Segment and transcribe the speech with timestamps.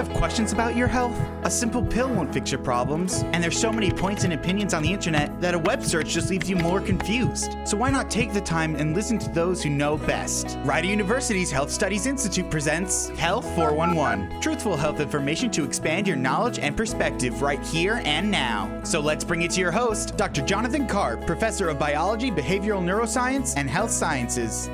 [0.00, 1.14] have questions about your health?
[1.42, 4.82] A simple pill won't fix your problems, and there's so many points and opinions on
[4.82, 7.54] the internet that a web search just leaves you more confused.
[7.64, 10.58] So why not take the time and listen to those who know best?
[10.64, 16.58] Rider University's Health Studies Institute presents Health 411, truthful health information to expand your knowledge
[16.58, 18.80] and perspective right here and now.
[18.84, 20.40] So let's bring it to your host, Dr.
[20.40, 24.70] Jonathan Karp, professor of biology, behavioral neuroscience, and health sciences.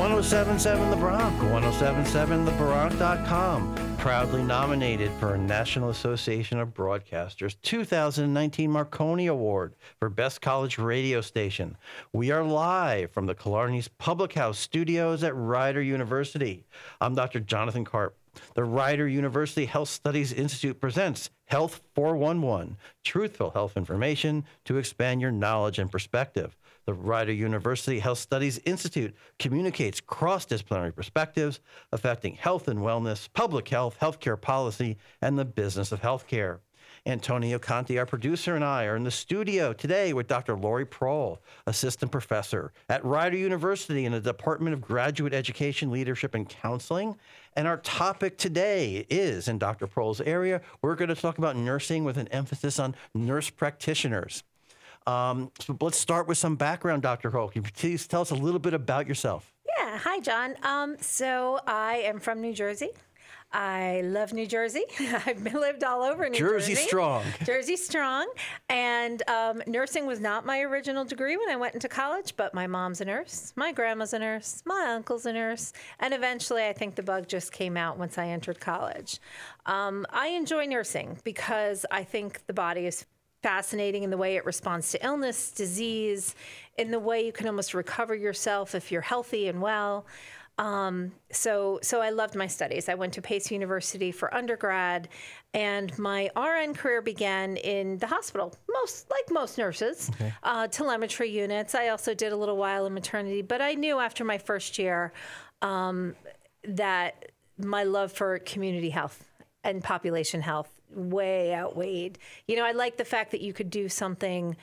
[0.00, 3.96] 1077 The Bronx, 1077TheBronx.com.
[3.98, 11.20] Proudly nominated for a National Association of Broadcasters 2019 Marconi Award for Best College Radio
[11.20, 11.76] Station.
[12.14, 16.64] We are live from the Killarney's Public House studios at Rider University.
[17.02, 17.40] I'm Dr.
[17.40, 18.16] Jonathan Karp.
[18.54, 25.32] The Rider University Health Studies Institute presents Health 411 Truthful Health Information to expand your
[25.32, 26.56] knowledge and perspective.
[26.86, 31.60] The Rider University Health Studies Institute communicates cross disciplinary perspectives
[31.92, 36.60] affecting health and wellness, public health, healthcare policy, and the business of healthcare.
[37.06, 40.56] Antonio Conti, our producer, and I are in the studio today with Dr.
[40.56, 46.48] Lori Prohl, assistant professor at Rider University in the Department of Graduate Education, Leadership, and
[46.48, 47.16] Counseling.
[47.56, 49.86] And our topic today is in Dr.
[49.86, 50.60] Prohl's area.
[50.82, 54.42] We're going to talk about nursing with an emphasis on nurse practitioners.
[55.06, 57.30] Um, so let's start with some background, Dr.
[57.30, 57.50] Prohl.
[57.50, 59.52] Can you please tell us a little bit about yourself?
[59.78, 60.54] Yeah, hi, John.
[60.62, 62.90] Um, so I am from New Jersey.
[63.52, 64.84] I love New Jersey.
[65.26, 66.74] I've lived all over New Jersey.
[66.74, 66.86] Jersey.
[66.86, 67.24] strong.
[67.44, 68.30] Jersey strong.
[68.68, 72.68] And um, nursing was not my original degree when I went into college, but my
[72.68, 76.94] mom's a nurse, my grandma's a nurse, my uncle's a nurse, and eventually I think
[76.94, 79.18] the bug just came out once I entered college.
[79.66, 83.04] Um, I enjoy nursing because I think the body is
[83.42, 86.34] fascinating in the way it responds to illness, disease,
[86.76, 90.06] in the way you can almost recover yourself if you're healthy and well.
[90.58, 92.90] Um, so, so I loved my studies.
[92.90, 95.08] I went to Pace University for undergrad,
[95.54, 98.54] and my RN career began in the hospital.
[98.70, 100.34] Most like most nurses, okay.
[100.42, 101.74] uh, telemetry units.
[101.74, 105.14] I also did a little while in maternity, but I knew after my first year
[105.62, 106.14] um,
[106.64, 109.24] that my love for community health
[109.64, 112.18] and population health way outweighed.
[112.46, 114.56] You know, I like the fact that you could do something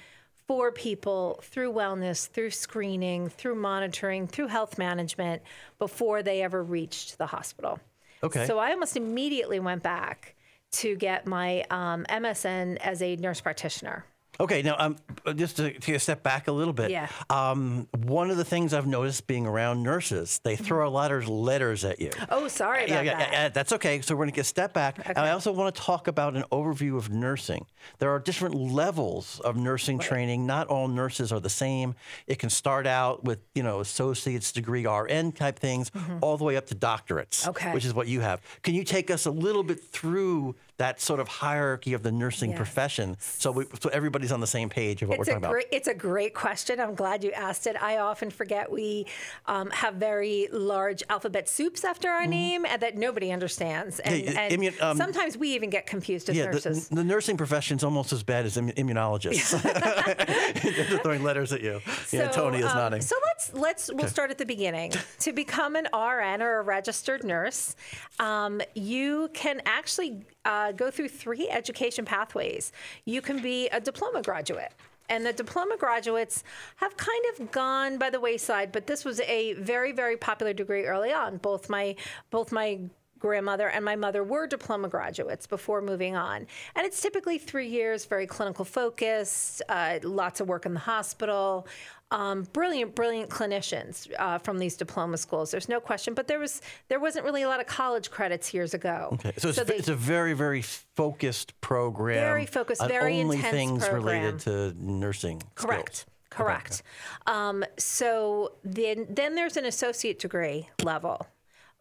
[0.47, 5.41] for people through wellness, through screening, through monitoring, through health management
[5.77, 7.79] before they ever reached the hospital.
[8.23, 8.45] Okay.
[8.45, 10.35] So I almost immediately went back
[10.71, 14.05] to get my um, MSN as a nurse practitioner.
[14.39, 14.95] Okay, now um,
[15.35, 16.91] just to take a step back a little bit.
[16.91, 17.07] Yeah.
[17.29, 21.27] Um, one of the things I've noticed being around nurses, they throw a lot of
[21.27, 22.11] letters at you.
[22.29, 23.31] Oh, sorry about yeah, that.
[23.31, 24.01] Yeah, that's okay.
[24.01, 24.99] So we're going to get a step back.
[24.99, 25.09] Okay.
[25.09, 27.65] And I also want to talk about an overview of nursing.
[27.99, 30.07] There are different levels of nursing Right.
[30.07, 30.45] training.
[30.45, 31.95] Not all nurses are the same.
[32.27, 36.57] It can start out with, you know, associate's degree, RN type things, all the way
[36.57, 37.49] up to doctorates, Mm-hmm.
[37.49, 37.73] Okay.
[37.73, 38.41] which is what you have.
[38.61, 42.53] Can you take us a little bit through that sort of hierarchy of the nursing
[42.53, 45.51] profession so, we, so everybody's on the same page of what It's we're a talking
[45.51, 46.79] great, it's a great question.
[46.79, 47.81] I'm glad you asked it.
[47.81, 49.07] I often forget we
[49.47, 53.99] um, have very large alphabet soups after our name and that nobody understands.
[53.99, 56.87] And, Yeah, and immun- um, sometimes we even get confused as Yeah, nurses.
[56.89, 59.61] the nursing profession is almost as bad as immu- immunologists.
[60.87, 61.81] They're throwing letters at you.
[62.11, 63.01] yeah, Tony is um, nodding.
[63.01, 64.91] So let's let's we'll start at the beginning.
[65.19, 67.75] to become an RN or a registered nurse,
[68.19, 72.71] um, you can actually uh, go through three education pathways.
[73.05, 74.73] You can be a diploma graduate.
[75.09, 76.43] And the diploma graduates
[76.77, 80.85] have kind of gone by the wayside, but this was a very, very popular degree
[80.85, 81.37] early on.
[81.37, 81.95] Both my
[82.29, 82.79] both my
[83.19, 86.45] grandmother and my mother were diploma graduates before moving on.
[86.75, 91.67] And it's typically three years, very clinical focused, uh, lots of work in the hospital.
[92.09, 95.51] Um, brilliant, brilliant clinicians uh, from these diploma schools.
[95.51, 98.73] There's no question, but there was there wasn't really a lot of college credits years
[98.73, 99.09] ago.
[99.13, 102.19] Okay, so it's, they- it's a very, very focused program.
[102.19, 104.05] Very focused, very only intense things program.
[104.23, 105.43] related to nursing.
[105.55, 105.97] Correct.
[105.97, 106.05] skills.
[106.29, 106.83] Correct.
[107.25, 111.25] Um, so then, then there's an associate degree level.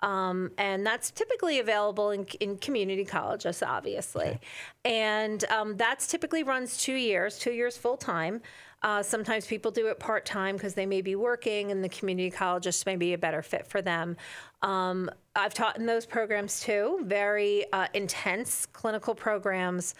[0.02, 4.38] Um, and that's typically available in, in community colleges, obviously.
[4.84, 8.42] And um, that's typically runs two years, two years full time.
[8.82, 12.30] Uh, sometimes people do it part time because they may be working, and the community
[12.30, 14.16] colleges may be a better fit for them.
[14.62, 19.94] Um, I've taught in those programs too, very uh, intense clinical programs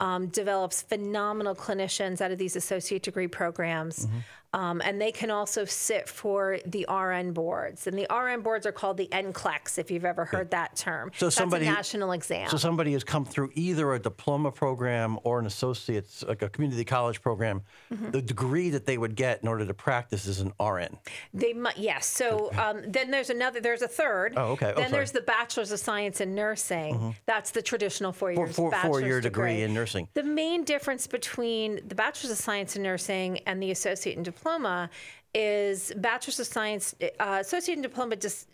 [0.00, 4.08] um, develops phenomenal clinicians out of these associate degree programs.
[4.54, 7.86] Um, and they can also sit for the RN boards.
[7.86, 11.10] And the RN boards are called the NCLEX, if you've ever heard that term.
[11.16, 12.48] So That's somebody- a national exam.
[12.48, 16.84] So somebody has come through either a diploma program or an associate's, like a community
[16.84, 17.62] college program.
[17.92, 18.10] Mm-hmm.
[18.10, 20.98] The degree that they would get in order to practice is an RN.
[21.32, 22.04] They might, yes.
[22.06, 24.34] So um, then there's another, there's a third.
[24.36, 24.66] Oh, okay.
[24.66, 24.84] Oh, then sorry.
[24.84, 24.92] Mm-hmm.
[24.92, 27.16] there's the Bachelor's of Science in Nursing.
[27.24, 30.08] That's the traditional four Four, years four, bachelor's four-year degree in nursing.
[30.14, 34.41] The main difference between the Bachelor's of Science in Nursing and the Associate and Diploma
[35.34, 38.48] is Bachelor's of Science, uh, Associate and Diploma just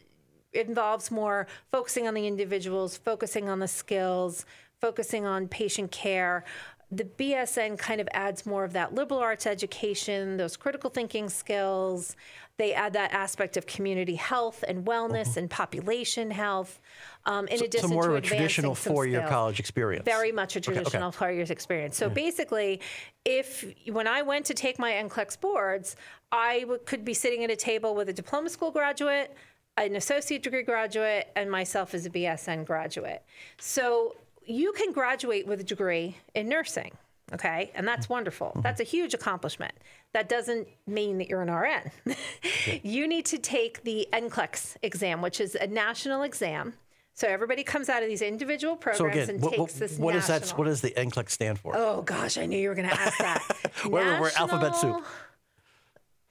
[0.52, 4.44] involves more focusing on the individuals, focusing on the skills,
[4.80, 6.44] focusing on patient care.
[6.90, 12.16] The BSN kind of adds more of that liberal arts education, those critical thinking skills.
[12.56, 16.80] They add that aspect of community health and wellness and population health.
[17.28, 17.88] Um, in addition Mm-hmm.
[17.88, 19.30] So more to of a traditional four-year skills.
[19.30, 20.04] college experience.
[20.04, 20.72] Very much a okay.
[20.72, 21.96] traditional four-year experience.
[21.96, 22.80] So basically,
[23.24, 25.94] if when I went to take my NCLEX boards,
[26.32, 29.34] I w- could be sitting at a table with a diploma school graduate,
[29.76, 33.22] an associate degree graduate, and myself as a BSN graduate.
[33.58, 34.16] So
[34.46, 36.92] you can graduate with a degree in nursing.
[37.34, 38.58] Okay, and that's wonderful.
[38.62, 39.72] That's a huge accomplishment.
[40.14, 42.16] That doesn't mean that you're an RN.
[42.82, 46.72] you need to take the NCLEX exam, which is a national exam.
[47.18, 49.98] So everybody comes out of these individual So programs again, and what, takes what, this
[49.98, 50.42] what is that?
[50.42, 50.58] national.
[50.58, 51.72] What does the NCLEX stand for?
[51.76, 53.42] Oh gosh, I knew you were going to ask that.
[53.86, 55.04] We're- we're alphabet soup.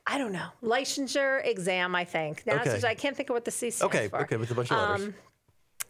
[0.10, 0.48] I don't know.
[0.64, 2.46] Licensure exam, I think.
[2.48, 2.88] National- Okay.
[2.88, 4.22] I can't think of what the C stands okay, for.
[4.22, 5.08] okay, with a bunch of letters.
[5.08, 5.16] Um,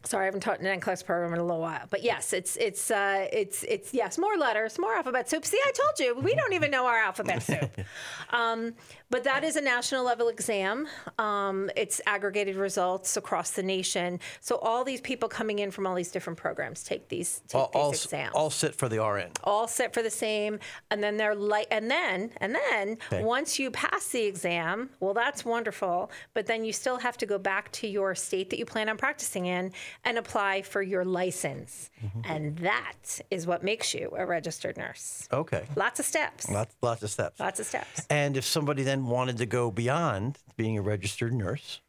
[0.08, 1.82] Sorry, I haven't taught an NCLEX program in a little while.
[1.90, 5.44] But yes, it's it's uh, it's it's yes, more letters, more alphabet soup.
[5.44, 7.70] See, I told you, we don't even know our alphabet soup.
[8.30, 8.72] um,
[9.10, 10.86] but that is a national level exam.
[11.18, 14.18] Um, it's aggregated results across the nation.
[14.40, 17.68] So all these people coming in from all these different programs take these take all,
[17.68, 19.30] these all, exams all sit for the RN.
[19.44, 20.58] all set for the same
[20.90, 23.22] and then they're like and then and then Okay.
[23.22, 27.38] once you pass the exam well that's wonderful but then you still have to go
[27.38, 29.72] back to your state that you plan on practicing in
[30.04, 32.20] and apply for your license Mm-hmm.
[32.32, 37.02] and that is what makes you a registered nurse Okay, lots of steps lots, lots
[37.02, 37.40] of steps.
[37.40, 41.80] lots of steps And if somebody then wanted to go beyond being a registered nurse,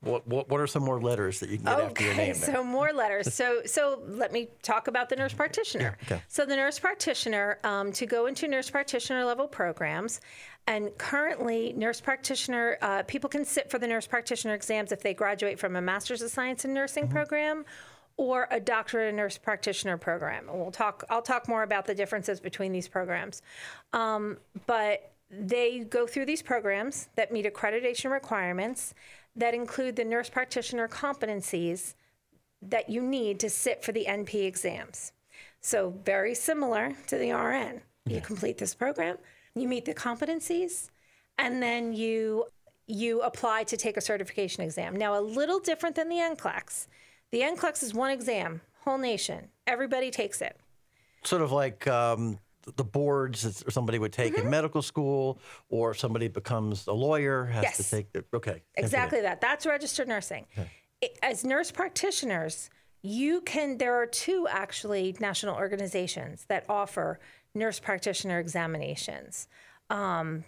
[0.00, 2.34] what what, what are some more letters that you can get after your name?
[2.34, 2.54] there?
[2.54, 3.32] so more letters.
[3.32, 5.96] So, so let me talk about the nurse practitioner.
[6.04, 6.20] okay.
[6.28, 10.20] So the nurse practitioner um, to go into nurse practitioner level programs,
[10.66, 15.14] and currently nurse practitioner uh, people can sit for the nurse practitioner exams if they
[15.14, 17.64] graduate from a master's of science in nursing program.
[18.16, 20.48] Or a doctorate in nurse practitioner program.
[20.48, 21.02] And we'll talk.
[21.10, 23.42] I'll talk more about the differences between these programs.
[23.92, 28.94] Um, but they go through these programs that meet accreditation requirements
[29.34, 31.94] that include the nurse practitioner competencies
[32.62, 35.12] that you need to sit for the NP exams.
[35.60, 37.80] So, very similar to the RN.
[38.06, 39.16] You complete this program,
[39.54, 40.90] you meet the competencies,
[41.38, 42.46] and then you
[42.86, 44.94] you apply to take a certification exam.
[44.94, 46.86] Now, a little different than the NCLEX.
[47.30, 49.48] The NCLEX is one exam, whole nation.
[49.66, 50.58] Everybody takes it.
[51.24, 52.38] sort of like um,
[52.76, 54.42] the boards that somebody would take Mm-hmm.
[54.44, 55.38] in medical school,
[55.70, 57.76] or somebody becomes a lawyer has Yes.
[57.78, 58.62] to take the okay.
[58.76, 59.40] Exactly that.
[59.40, 60.44] That's registered nursing.
[61.02, 62.68] I- As nurse practitioners,
[63.00, 67.18] you can, there are two actually national organizations that offer
[67.54, 69.48] nurse practitioner examinations.
[69.90, 70.44] Um,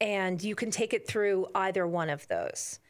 [0.00, 2.80] and you can take it through either one of those.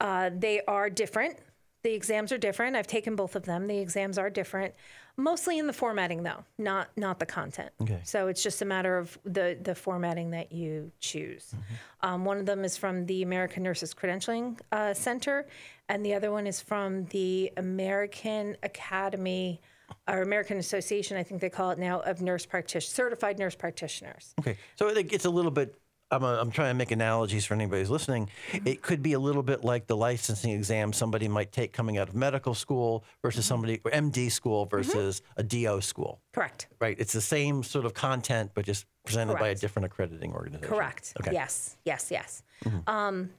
[0.00, 1.38] Uh, they are different.
[1.82, 2.76] The exams are different.
[2.76, 3.66] I've taken both of them.
[3.66, 4.74] The exams are different,
[5.18, 7.70] mostly in the formatting, though, not not the content.
[7.82, 8.00] Okay.
[8.04, 11.54] So it's just a matter of the the formatting that you choose.
[11.54, 12.06] Mm-hmm.
[12.08, 15.46] Um, one of them is from the American Nurses Credentialing uh, Center,
[15.90, 19.60] and the other one is from the American Academy
[20.08, 24.34] or American Association, I think they call it now, of nurse practitioners, certified nurse practitioners.
[24.40, 25.74] Okay, so I think it's a little bit.
[26.10, 28.28] I'm, a, I'm trying to make analogies for anybody who's listening.
[28.52, 28.68] Mm-hmm.
[28.68, 32.08] It could be a little bit like the licensing exam somebody might take coming out
[32.08, 33.18] of medical school Mm-hmm.
[33.22, 36.20] versus somebody or MD school versus a DO school.
[36.32, 36.68] Correct.
[36.78, 40.68] Right, it's the same sort of content, but just presented by a different accrediting organization.
[40.72, 41.14] Correct.
[41.20, 41.32] Okay.
[41.32, 42.42] Yes, yes, yes.
[42.86, 43.30] Um,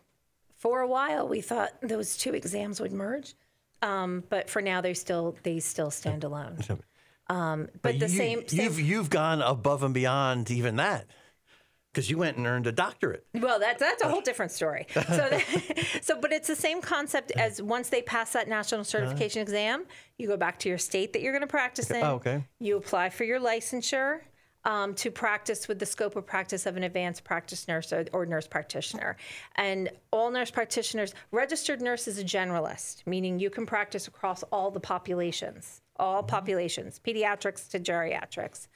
[0.55, 3.35] for a while, we thought those two exams would merge,
[3.85, 6.57] um, but for now, they still they still stand alone.
[7.27, 11.05] Um, but, the you, same, same You've you've gone above and beyond even that
[11.91, 13.25] because you went and earned a doctorate.
[13.33, 14.87] Well, that's that's a whole different story.
[14.91, 15.43] So, that,
[16.01, 19.85] so, but it's the same concept as once they pass that national certification exam,
[20.17, 22.03] you go back to your state that you're going to practice in.
[22.03, 22.43] Oh, okay.
[22.59, 24.21] You apply for your licensure
[24.65, 28.25] um, to practice with the scope of practice of an advanced practice nurse or, or
[28.25, 29.15] nurse practitioner.
[29.55, 34.71] And all nurse practitioners, registered nurse is a generalist, meaning you can practice across all
[34.71, 38.67] the populations, all populations, pediatrics to geriatrics.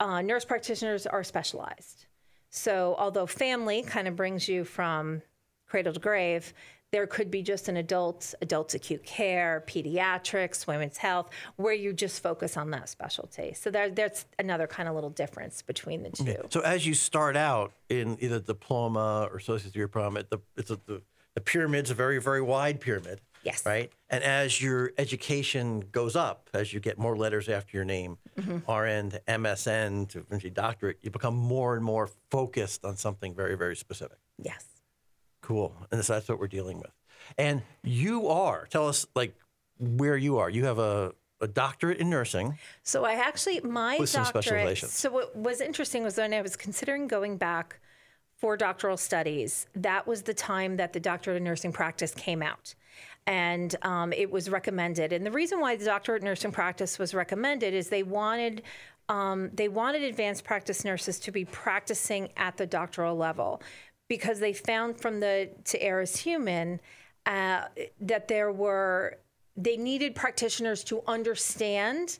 [0.00, 2.06] Uh, nurse practitioners are specialized.
[2.50, 5.20] So, although family kind of brings you from
[5.66, 6.54] cradle to grave,
[6.90, 12.22] there could be just an adult, adult acute care, pediatrics, women's health, where you just
[12.22, 13.52] focus on that specialty.
[13.54, 16.36] So there, there's another kind of little difference between the two.
[16.50, 20.78] So as you start out in either diploma or associate's degree program, the it's a,
[20.86, 21.02] the
[21.34, 23.20] the pyramid's a very very wide pyramid.
[23.44, 23.64] Yes.
[23.64, 23.92] Right.
[24.10, 28.70] And as your education goes up, as you get more letters after your name, Mm-hmm.
[28.70, 33.56] RN to MSN to eventually doctorate, you become more and more focused on something very
[33.56, 34.18] very specific.
[34.40, 34.64] Yes.
[35.48, 35.74] Cool.
[35.90, 36.90] And so that's what we're dealing with.
[37.38, 39.34] And you are, tell us like
[39.80, 40.50] where you are.
[40.50, 42.58] You have a, a doctorate in nursing.
[42.82, 44.76] So I actually my With doctorate.
[44.76, 47.80] So what was interesting was when I was considering going back
[48.36, 52.74] for doctoral studies, that was the time that the doctorate in nursing practice came out.
[53.26, 55.14] And um, it was recommended.
[55.14, 58.64] And the reason why the doctorate in nursing practice was recommended is they wanted
[59.08, 63.62] um, they wanted advanced practice nurses to be practicing at the doctoral level
[64.08, 66.80] because they found from the To is Human
[67.26, 67.64] uh,
[68.00, 69.18] that there were
[69.56, 72.18] they needed practitioners to understand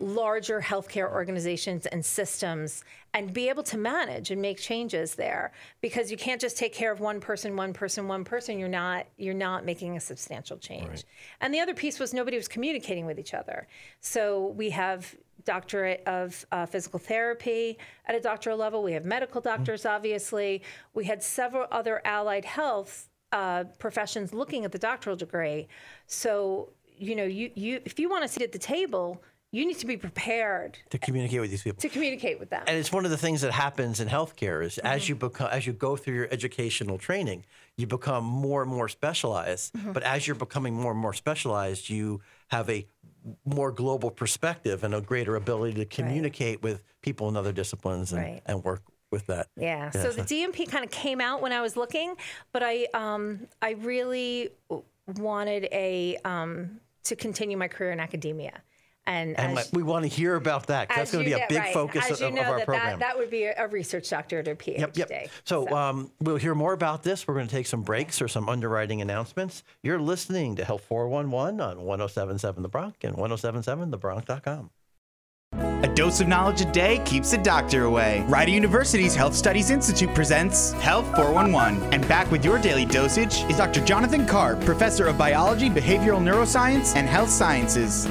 [0.00, 2.84] larger healthcare organizations and systems
[3.14, 5.52] and be able to manage and make changes there.
[5.80, 8.58] Because you can't just take care of one person one person one person.
[8.58, 11.04] You're not you're not making a substantial change.
[11.40, 13.66] And the other piece was nobody was communicating with each other.
[14.00, 18.82] So we have doctorate of uh, physical therapy at a doctoral level.
[18.82, 20.62] We have medical doctors obviously.
[20.92, 25.68] We had several other allied health uh, professions looking at the doctoral degree.
[26.06, 29.22] So you know you, you if you want to sit at the table
[29.52, 31.80] you need to be prepared to communicate with these people.
[31.80, 32.62] to communicate with them.
[32.66, 34.86] And it's one of the things that happens in healthcare is Mm-hmm.
[34.86, 37.44] as you become as you go through your educational training,
[37.76, 39.72] you become more and more specialized.
[39.74, 39.92] Mm-hmm.
[39.92, 42.86] But as you're becoming more and more specialized, you have a
[43.44, 48.22] more global perspective and a greater ability to communicate with people in other disciplines and,
[48.22, 48.42] Right.
[48.46, 49.48] and work with that.
[49.56, 49.90] Yeah.
[49.90, 52.14] So the DNP kind of came out when I was looking,
[52.52, 54.50] but I um, I really
[55.18, 58.60] wanted a um, to continue my career in academia.
[59.06, 60.88] And, And as, like, we want to hear about that.
[60.88, 62.42] 'cause as That's going to you be a big right, focus as of, you know,
[62.42, 62.98] of our that, program.
[62.98, 64.78] That, that would be a, a research doctorate or a PhD.
[64.96, 65.28] Yep, yep.
[65.44, 67.26] So, um, we'll hear more about this.
[67.28, 69.62] We're going to take some breaks or some underwriting announcements.
[69.82, 74.70] You're listening to Health 411 on 1077 The Bronx and 1077thebronx.com.
[75.52, 78.24] A dose of knowledge a day keeps the doctor away.
[78.28, 81.92] Rider University's Health Studies Institute presents Health 411.
[81.94, 83.84] And back with your daily dosage is Dr.
[83.84, 88.06] Jonathan Karp, professor of biology, behavioral neuroscience, and health sciences.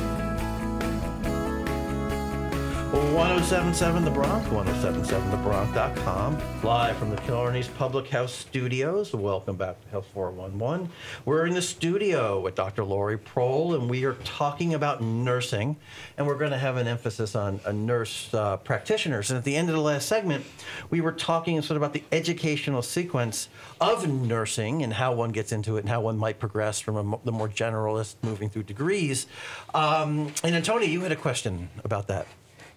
[2.95, 9.13] 1077 The Bronx, 1077thebronx.com, live from the Killarney's Public House Studios.
[9.13, 10.89] Welcome back to Health 411.
[11.25, 12.85] We're in the studio with Dr.
[12.85, 15.75] Lori Prohl, and we are talking about nursing,
[16.17, 19.29] and we're going to have an emphasis on uh, nurse uh, practitioners.
[19.29, 20.45] And at the end of the last segment,
[20.89, 23.49] we were talking sort of about the educational sequence
[23.81, 27.19] of nursing and how one gets into it and how one might progress from a,
[27.25, 29.27] the more generalist moving through degrees.
[29.73, 32.27] Um, and Antonia, you had a question about that.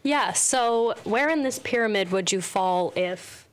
[0.02, 3.46] Yeah, so where in this pyramid would you fall if,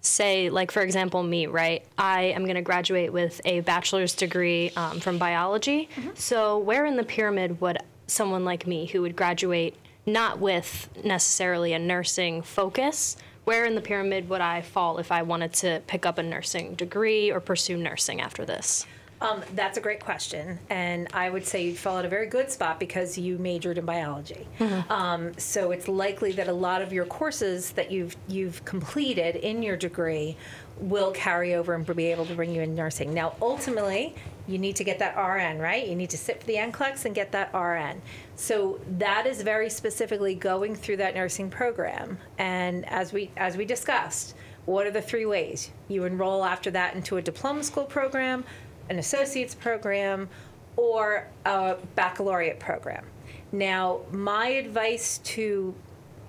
[0.00, 1.84] say, like for example, me, right?
[1.98, 5.88] I am going to graduate with a bachelor's degree um, from biology.
[6.14, 11.72] So, where in the pyramid would someone like me who would graduate not with necessarily
[11.72, 16.06] a nursing focus, where in the pyramid would I fall if I wanted to pick
[16.06, 18.86] up a nursing degree or pursue nursing after this?
[19.22, 22.50] Um, that's a great question, and I would say you fall at a very good
[22.50, 24.46] spot because you majored in biology.
[24.88, 29.62] Um, so it's likely that a lot of your courses that you've you've completed in
[29.62, 30.36] your degree
[30.78, 33.12] will carry over and be able to bring you in nursing.
[33.12, 34.14] Now, ultimately,
[34.48, 35.86] you need to get that RN, right?
[35.86, 38.00] You need to sit for the NCLEX and get that RN.
[38.36, 42.18] So that is very specifically going through that nursing program.
[42.38, 44.34] And as we as we discussed,
[44.64, 48.44] what are the three ways you enroll after that into a diploma school program?
[48.90, 50.28] An associate's program,
[50.76, 53.06] or a baccalaureate program.
[53.52, 55.74] Now, my advice to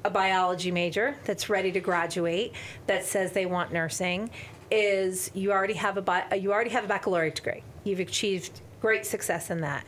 [0.04, 2.54] a biology major that's ready to graduate
[2.88, 4.30] that says they want nursing
[4.72, 7.64] is you already have a bi- you already have a baccalaureate degree.
[7.84, 9.86] You've achieved great success in that.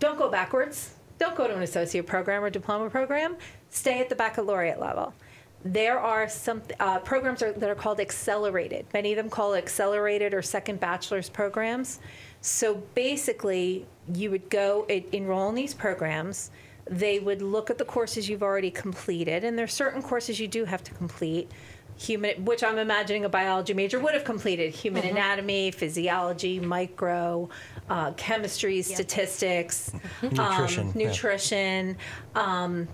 [0.00, 0.96] Don't go backwards.
[1.18, 3.36] Don't go to an associate program or diploma program.
[3.70, 5.14] Stay at the baccalaureate level
[5.64, 8.86] there are some uh, programs are, that are called accelerated.
[8.92, 12.00] Many of them call accelerated or second bachelor's programs.
[12.40, 16.50] So basically, you would go it, enroll in these programs.
[16.90, 20.48] They would look at the courses you've already completed, and there are certain courses you
[20.48, 21.50] do have to complete.
[21.98, 27.48] Human, which I'm imagining a biology major would have completed: human anatomy, physiology, micro,
[27.88, 29.92] uh, chemistry, statistics,
[30.22, 31.06] Nutrition, um, yeah.
[31.06, 31.96] nutrition.
[32.34, 32.88] Um,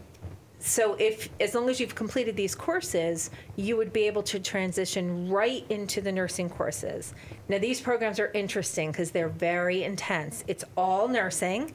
[0.61, 5.29] so if as long as you've completed these courses, you would be able to transition
[5.31, 7.15] right into the nursing courses.
[7.49, 10.45] Now these programs are interesting because they're very intense.
[10.49, 11.75] It's all nursing.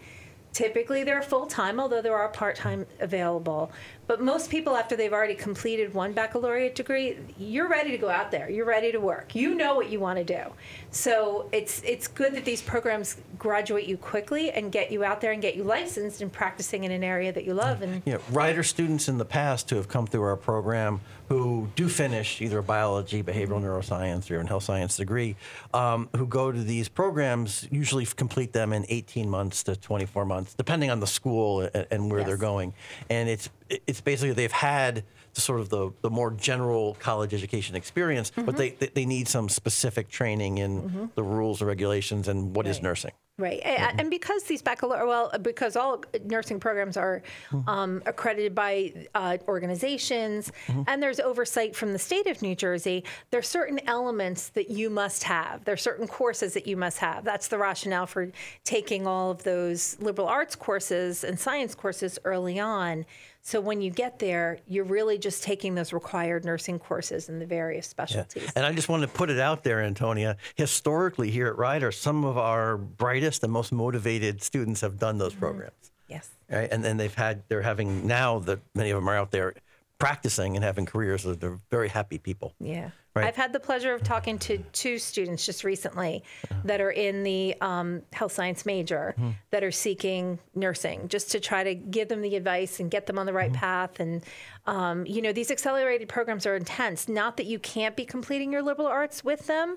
[0.54, 3.72] Typically, they're full time, although there are part time available.
[4.06, 8.30] But most people, after they've already completed one baccalaureate degree, you're ready to go out
[8.30, 8.50] there.
[8.50, 9.34] You're ready to work.
[9.34, 10.54] You know what you want to do.
[10.92, 15.32] So it's it's good that these programs graduate you quickly and get you out there
[15.32, 17.82] and get you licensed and practicing in an area that you love.
[17.82, 21.02] And know, Rider students in the past who have come through our program
[21.34, 25.36] who do finish either a biology, behavioral neuroscience, or even health science degree,
[25.74, 30.54] um, who go to these programs usually complete them in 18 months to 24 months,
[30.54, 32.28] depending on the school and, and where Yes.
[32.28, 32.74] they're going.
[33.10, 33.50] And it's
[33.88, 38.46] it's basically they've had the sort of the, the more general college education experience, Mm-hmm.
[38.46, 42.68] but they, they they need some specific training in the rules and regulations and what
[42.68, 42.84] is Right.
[42.84, 43.12] nursing.
[43.40, 47.24] Right, A- and because these baccalaureate, well, because all nursing programs are
[47.66, 50.52] um, accredited by uh, organizations,
[50.86, 53.04] and there's oversight from the state of New Jersey.
[53.32, 55.66] There are certain elements that you must have.
[55.66, 57.24] There are certain courses that you must have.
[57.24, 58.32] That's the rationale for
[58.66, 63.04] taking all of those liberal arts courses and science courses early on.
[63.46, 67.46] So when you get there, you're really just taking those required nursing courses in the
[67.46, 68.50] various specialties.
[68.56, 70.38] And I just want to put it out there, Antonia.
[70.56, 75.34] Historically, here at Rider, some of our brightest and most motivated students have done those
[75.34, 75.42] mm-hmm.
[75.42, 75.92] programs.
[76.08, 76.30] Yes.
[76.50, 76.70] Right?
[76.72, 79.54] And then they've had, they're having now that many of them are out there
[80.00, 81.24] practicing and having careers.
[81.24, 82.54] They're very happy people.
[82.62, 82.92] Yeah.
[83.16, 83.28] Right.
[83.28, 86.24] I've had the pleasure of talking to two students just recently
[86.64, 89.16] that are in the um, health science major
[89.52, 93.20] that are seeking nursing, just to try to give them the advice and get them
[93.20, 94.00] on the right path.
[94.00, 94.24] And,
[94.66, 97.08] um, you know, these accelerated programs are intense.
[97.08, 99.76] Not that you can't be completing your liberal arts with them,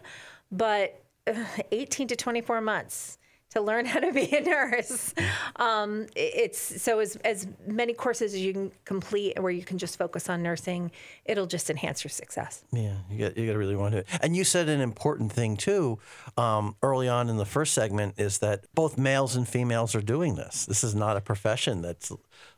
[0.51, 3.19] but uh, 18 to 24 months
[3.51, 5.15] to learn how to be a nurse.
[5.57, 9.97] Um, it's so as as many courses as you can complete where you can just
[9.97, 10.91] focus on nursing,
[11.25, 12.65] it'll just enhance your success.
[12.73, 13.99] Yeah, you got you got to really want to.
[13.99, 14.07] It.
[14.21, 15.99] And you said an important thing too,
[16.37, 20.35] um, early on in the first segment, is that both males and females are doing
[20.35, 20.67] this.
[20.67, 22.13] This is not a profession that's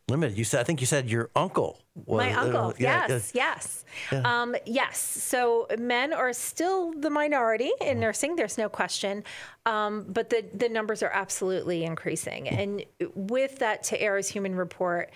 [0.08, 0.36] limited.
[0.36, 3.84] You said I think you said your uncle was My uncle, uh, yeah, yes, yes,
[4.24, 4.98] um, yes.
[4.98, 8.36] So men are still the minority in nursing.
[8.36, 9.24] There's no question,
[9.66, 12.48] um, but the the numbers are absolutely increasing.
[12.48, 12.84] And
[13.14, 15.10] with that, To Err is Human report.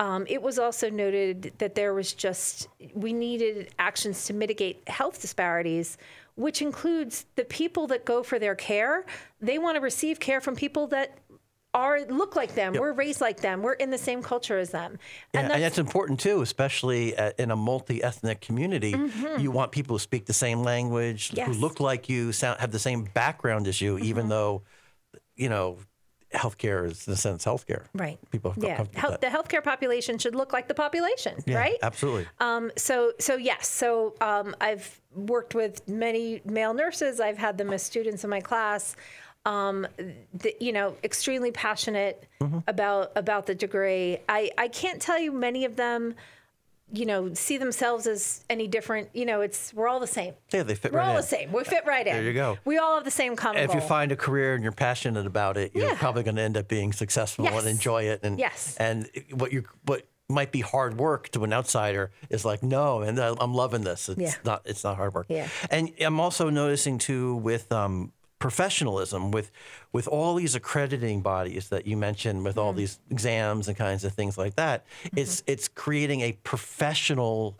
[0.00, 5.20] Um, it was also noted that there was just we needed actions to mitigate health
[5.20, 5.98] disparities,
[6.36, 9.04] which includes the people that go for their care.
[9.40, 11.18] They want to receive care from people that
[11.74, 12.72] are look like them.
[12.72, 13.62] We're raised like them.
[13.62, 14.98] We're in the same culture as them.
[15.34, 18.94] Yeah, and that's important too, especially in a multi-ethnic community.
[19.38, 21.38] You want people who speak the same language, who Mm-hmm.
[21.38, 21.48] Yes.
[21.50, 21.60] Mm-hmm.
[21.60, 24.62] look like you, sound, have the same background as you, even though,
[25.36, 25.78] you know,
[26.34, 27.84] healthcare is in a sense healthcare.
[27.94, 28.18] Right.
[28.30, 28.84] People Yeah.
[28.94, 31.76] Health, the healthcare population should look like the population, Yeah, right?
[31.82, 32.26] Absolutely.
[32.40, 33.68] Um, so, so yes.
[33.68, 37.20] So um, I've worked with many male nurses.
[37.20, 38.94] I've had them as students in my class.
[39.48, 39.86] Um,
[40.34, 42.58] the, you know, extremely passionate Mm-hmm.
[42.68, 44.18] about about the degree.
[44.28, 46.14] I I can't tell you many of them.
[46.90, 49.10] You know, see themselves as any different.
[49.12, 50.34] You know, it's we're all the same.
[50.52, 51.16] yeah, they fit We're right all in.
[51.16, 51.52] the same.
[51.52, 52.12] We fit right in.
[52.14, 52.56] There you go.
[52.64, 55.56] We all have the same common if you find a career and you're passionate about
[55.58, 55.96] it, you're Yeah.
[55.98, 57.58] probably going to end up being successful Yes.
[57.60, 58.20] and enjoy it.
[58.22, 58.76] And Yes.
[58.78, 63.18] and what you what might be hard work to an outsider is like no, and
[63.20, 64.08] I- I'm loving this.
[64.08, 64.34] It's Yeah.
[64.44, 65.26] not it's not hard work.
[65.28, 65.48] Yeah.
[65.70, 69.50] And I'm also noticing too with um, professionalism with
[69.92, 72.60] with all these accrediting bodies that you mentioned with Mm-hmm.
[72.66, 74.84] all these exams and kinds of things like that
[75.16, 77.56] it's it's creating a professional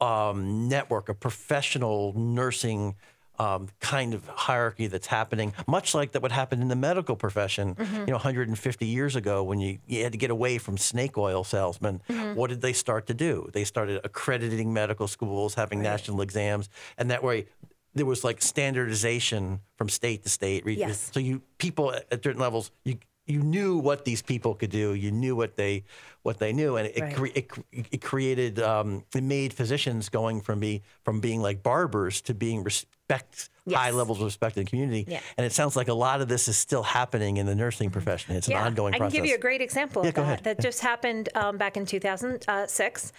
[0.00, 2.96] um, network, a professional nursing
[3.38, 7.74] um, kind of hierarchy that's happening, much like that would happen in the medical profession,
[7.76, 7.96] Mm-hmm.
[8.00, 11.42] you know, 150 years ago when you, you had to get away from snake oil
[11.44, 12.02] salesmen.
[12.10, 12.34] Mm-hmm.
[12.34, 13.48] What did they start to do?
[13.52, 17.46] They started accrediting medical schools, having national exams, and that way
[17.94, 20.64] there was like standardization from state to state.
[20.64, 20.88] region.
[20.88, 21.10] Yes.
[21.12, 24.94] So you people at, at certain levels, you you knew what these people could do.
[24.94, 25.84] You knew what they
[26.22, 27.14] what they knew, and it Right.
[27.14, 31.62] cre- it, cre- it created um, it made physicians going from be from being like
[31.62, 35.04] barbers to being respect high levels of respect in the community.
[35.06, 35.20] Yeah.
[35.36, 38.34] And it sounds like a lot of this is still happening in the nursing profession.
[38.34, 39.12] It's an ongoing I process.
[39.12, 40.42] can give you a great example Yeah, of that.
[40.44, 43.12] That just happened um, back in 2006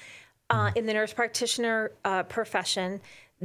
[0.49, 0.77] uh, Mm-hmm.
[0.77, 2.99] in the nurse practitioner uh, profession.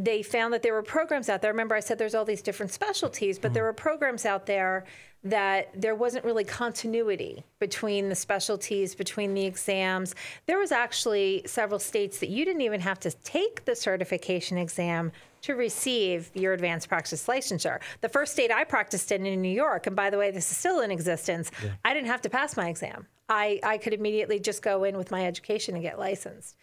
[0.05, 1.53] They found that there were programs out there.
[1.53, 4.85] Remember, I said there's all these different specialties, but there were programs out there
[5.25, 10.15] that there wasn't really continuity between the specialties, between the exams.
[10.47, 15.11] There was actually several states that you didn't even have to take the certification exam
[15.43, 17.81] to receive your advanced practice licensure.
[18.01, 20.57] The first state I practiced in in New York, and by the way, this is
[20.57, 21.51] still in existence,
[21.85, 23.07] I didn't have to pass my exam.
[23.29, 26.57] I, I could immediately just go in with my education and get licensed.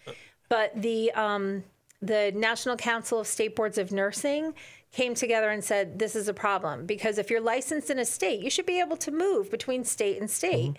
[0.49, 1.63] But the um,
[2.01, 4.53] the National Council of State Boards of Nursing
[4.95, 8.39] came together and said this is a problem because if you're licensed in a state,
[8.39, 10.73] you should be able to move between state and state.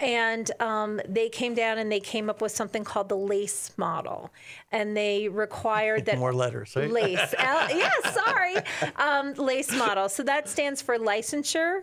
[0.00, 4.30] And um, they came down and they came up with something called the LACE model,
[4.72, 6.90] and they required that More letters, right?
[6.90, 7.34] LACE.
[7.38, 8.56] L- yeah, sorry.
[8.96, 10.08] Um, LACE model.
[10.08, 11.82] So that stands for licensure,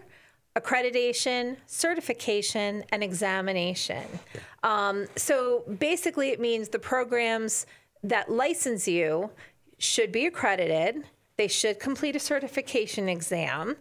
[0.57, 4.03] accreditation, certification, and examination.
[4.63, 7.67] Um, so basically, it means the programs
[8.09, 9.29] that license you
[9.77, 11.03] should be accredited,
[11.37, 13.77] they should complete a certification exam.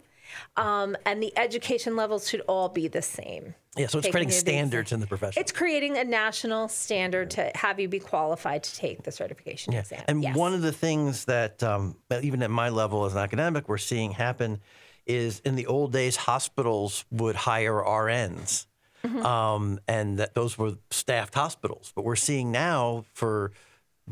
[0.57, 3.55] Um, and the education levels should all be the same.
[3.77, 5.39] Yeah, so it's creating standards in the profession.
[5.39, 10.03] It's creating a national standard to have you be qualified to take the certification exam.
[10.07, 10.35] And Yes.
[10.35, 14.11] one of the things that, um, even at my level as an academic, we're seeing
[14.11, 14.59] happen
[15.05, 18.65] is in the old days, hospitals would hire RNs,
[19.05, 19.25] Mm-hmm.
[19.25, 21.93] um, and that those were staffed hospitals.
[21.95, 23.53] But we're seeing now for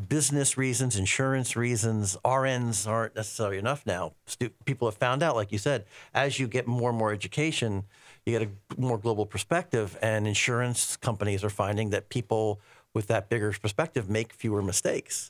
[0.09, 4.13] business reasons, insurance reasons, RNs aren't necessarily enough now.
[4.25, 7.83] Stu- people have found out, like you said, as you get more and more education,
[8.25, 12.59] you get a more global perspective, and insurance companies are finding that people
[12.93, 15.29] with that bigger perspective make fewer mistakes.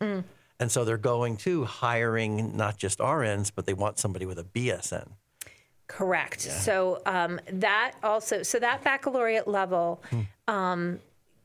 [0.60, 4.44] And so they're going to hiring not just RNs, but they want somebody with a
[4.44, 5.10] BSN.
[5.88, 6.42] Correct.
[6.42, 10.02] So um, that also, so that baccalaureate level
[10.48, 11.00] um,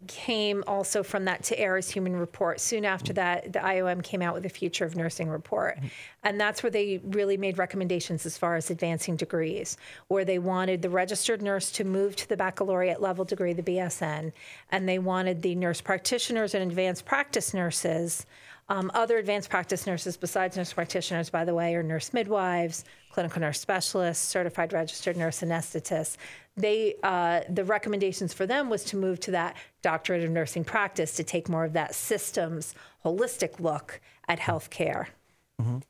[0.06, 2.60] came also from that To is Human report.
[2.60, 5.78] Soon after that, the IOM came out with the Future of Nursing report.
[6.22, 9.76] And that's where they really made recommendations as far as advancing degrees,
[10.08, 14.32] where they wanted the registered nurse to move to the baccalaureate level degree, the BSN,
[14.70, 18.26] and they wanted the nurse practitioners and advanced practice nurses.
[18.70, 23.40] Um, other advanced practice nurses besides nurse practitioners, by the way, are nurse midwives, clinical
[23.40, 26.16] nurse specialists, certified registered nurse anesthetists.
[26.56, 31.16] They, uh, the recommendations for them was to move to that doctorate of nursing practice
[31.16, 35.06] to take more of that systems holistic look at healthcare.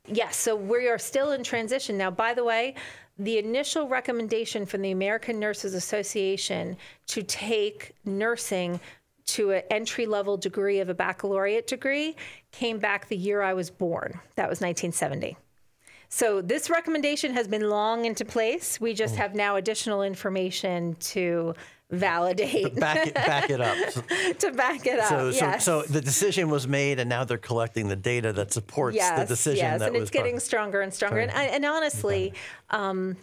[0.07, 1.97] Yes, so we are still in transition.
[1.97, 2.75] Now, by the way,
[3.19, 6.75] the initial recommendation from the American Nurses Association
[7.07, 8.79] to take nursing
[9.27, 12.15] to an entry level degree of a baccalaureate degree
[12.51, 14.19] came back the year I was born.
[14.35, 15.37] That was 1970.
[16.09, 18.81] So this recommendation has been long into place.
[18.81, 21.55] We just have now additional information to
[21.89, 23.77] validate, Back it, back it up.
[24.39, 25.09] To back it up.
[25.09, 25.63] so, yes.
[25.63, 29.25] so, so the decision was made, and now they're collecting the data that supports the
[29.25, 31.19] decision Yes, that and was it's getting stronger and stronger.
[31.19, 32.33] And, and honestly,
[32.69, 33.17] um,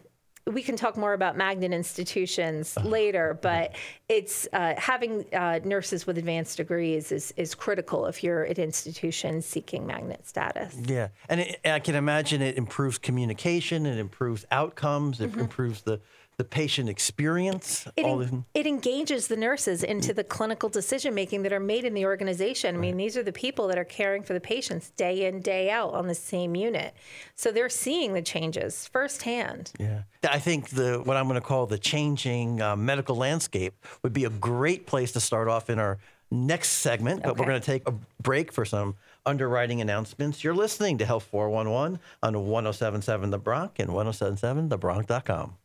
[0.53, 2.89] we can talk more about magnet institutions Uh-huh.
[2.89, 3.75] later, but
[4.09, 9.43] it's uh, having uh, nurses with advanced degrees is, is critical if you're an institution
[9.43, 10.75] seeking magnet status.
[10.87, 16.01] Yeah, and it, I can imagine it improves communication, it improves outcomes, it improves the,
[16.39, 17.87] the patient experience.
[17.97, 21.85] It, all en- it engages the nurses into the clinical decision making that are made
[21.85, 22.77] in the organization.
[22.77, 25.69] I mean, these are the people that are caring for the patients day in, day
[25.69, 26.95] out on the same unit.
[27.35, 29.73] So they're seeing the changes firsthand.
[29.81, 34.13] Yeah, I think the what I'm going to call the changing uh, medical landscape would
[34.13, 35.99] be a great place to start off in our
[36.31, 37.25] next segment.
[37.25, 38.95] But we're going to take a break for some
[39.27, 40.45] underwriting announcements.
[40.45, 45.57] You're listening to Health 411 on 107.7 The Bronx and 107.7thebronx.com.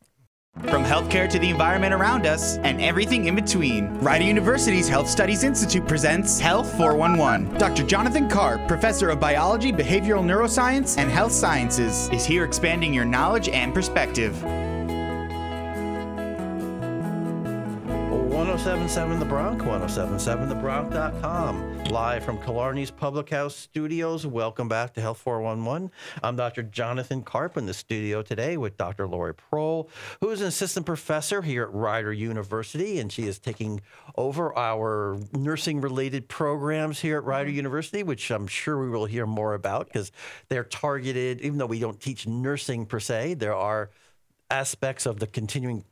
[0.61, 5.43] From healthcare to the environment around us and everything in between, Rider University's Health Studies
[5.43, 7.57] Institute presents Health 411.
[7.57, 7.83] Dr.
[7.83, 13.49] Jonathan Karp, professor of biology, behavioral neuroscience, and health sciences, is here expanding your knowledge
[13.49, 14.35] and perspective.
[18.53, 21.85] 1077 The Bronx, 1077thebronx.com.
[21.85, 24.27] Live from Killarney's Public House Studios.
[24.27, 25.89] Welcome back to Health 411.
[26.21, 26.61] I'm Dr.
[26.61, 29.07] Jonathan Karp in the studio today with Dr.
[29.07, 29.89] Lori Prohl,
[30.21, 33.81] who is an assistant professor here at Rider University, and she is taking
[34.17, 39.25] over our nursing related programs here at Rider University, which I'm sure we will hear
[39.25, 40.11] more about because
[40.49, 43.89] they're targeted, even though we don't teach nursing per se, there are
[44.51, 45.83] aspects of the continuing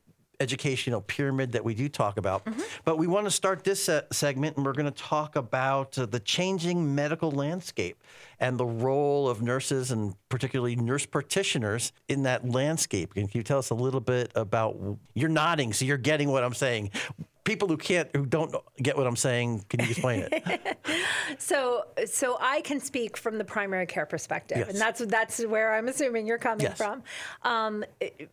[0.42, 2.46] educational pyramid that we do talk about.
[2.84, 6.06] But we want to start this se- segment and we're going to talk about uh,
[6.08, 8.04] the changing medical landscape
[8.40, 13.14] and the role of nurses and particularly nurse practitioners in that landscape.
[13.14, 14.78] Can you tell us a little bit about
[15.14, 16.90] you're nodding, so you're getting what I'm saying.
[17.44, 20.78] people who can't, who don't get what I'm saying, can you explain it?
[21.40, 24.70] So, so I can speak from the primary care perspective, Yes.
[24.70, 26.78] and that's that's where I'm assuming you're coming Yes.
[26.78, 27.04] from.
[27.44, 28.30] Um, it-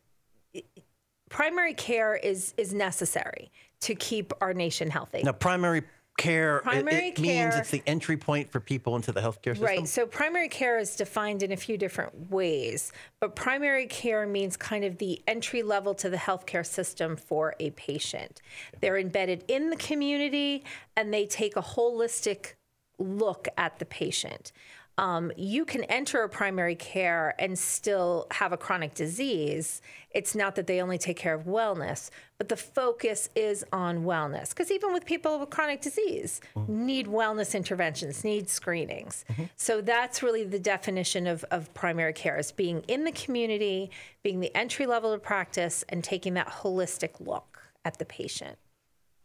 [1.29, 5.23] primary care is is necessary to keep our nation healthy.
[5.23, 5.83] now, primary
[6.17, 9.53] care, it- Primary it, means care- it's the entry point for people into the healthcare
[9.55, 9.64] system.
[9.64, 9.87] Right.
[9.87, 14.85] So primary care is defined in a few different ways, but primary care means kind
[14.85, 18.43] of the entry level to the healthcare system for a patient.
[18.81, 20.64] They're embedded in the community
[20.97, 22.55] and they take a holistic
[22.99, 24.51] look at the patient.
[24.98, 29.80] Um, you can enter a primary care and still have a chronic disease.
[30.11, 34.48] It's not that they only take care of wellness, but the focus is on wellness.
[34.50, 39.24] Because even with people with chronic disease, need wellness interventions, need screenings.
[39.56, 43.92] So that's really the definition of, of primary care is being in the community,
[44.24, 48.58] being the entry level of practice, and taking that holistic look at the patient.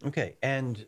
[0.06, 0.86] Okay, and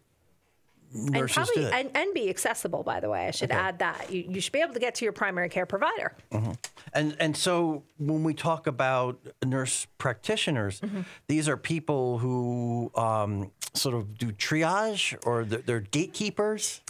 [0.95, 3.27] And probably and, and be accessible, by the way.
[3.27, 4.11] I should add that.
[4.11, 6.15] You, you should be able to get to your primary care provider.
[6.93, 11.01] And and so when we talk about nurse practitioners, Mm-hmm.
[11.27, 16.81] these are people who um, sort of do triage or they're, they're gatekeepers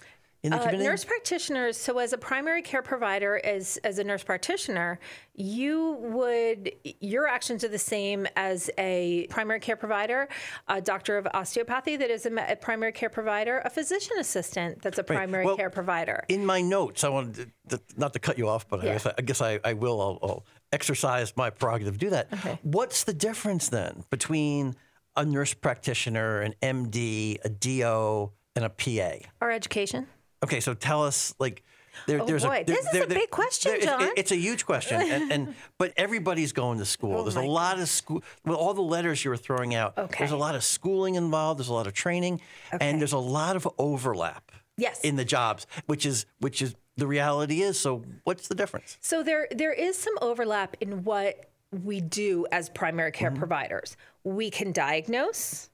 [0.45, 0.87] in the Uh, community.
[0.89, 1.75] nurse practitioners.
[1.77, 4.99] So, as a primary care provider, as as a nurse practitioner,
[5.33, 10.27] you would your actions are the same as a primary care provider,
[10.67, 14.97] a doctor of osteopathy that is a, a primary care provider, a physician assistant that's
[14.99, 16.23] a primary Well, care provider.
[16.29, 19.13] in my notes, I wanted to, not to cut you off, but I guess I,
[19.17, 19.99] I, guess I, I will.
[20.01, 22.31] I'll, I'll exercise my prerogative to do that.
[22.63, 24.75] What's the difference then between
[25.15, 29.27] a nurse practitioner, an MD, a DO, and a PA?
[29.41, 30.07] Our education.
[30.45, 31.63] Okay, so tell us like.
[32.07, 34.09] There, Oh, there's boy, a, there- this is a there- big question, there- it's- John.
[34.17, 37.19] It's a huge question, and, and but everybody's going to school.
[37.19, 38.21] Oh there's a Oh lot of school.
[38.43, 40.17] With all the letters you were throwing out, Okay.
[40.19, 41.57] there's a lot of schooling involved.
[41.59, 42.41] There's a lot of training,
[42.73, 42.85] Okay.
[42.89, 44.51] and there's a lot of overlap.
[44.77, 44.99] Yes.
[45.01, 47.79] in the jobs, which is which is the reality is.
[47.79, 48.97] So what's the difference?
[48.99, 53.39] So there there is some overlap in what we do as primary care mm-hmm.
[53.39, 53.95] providers.
[54.25, 55.69] We can diagnose,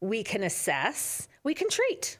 [0.00, 2.18] we can assess, we can treat.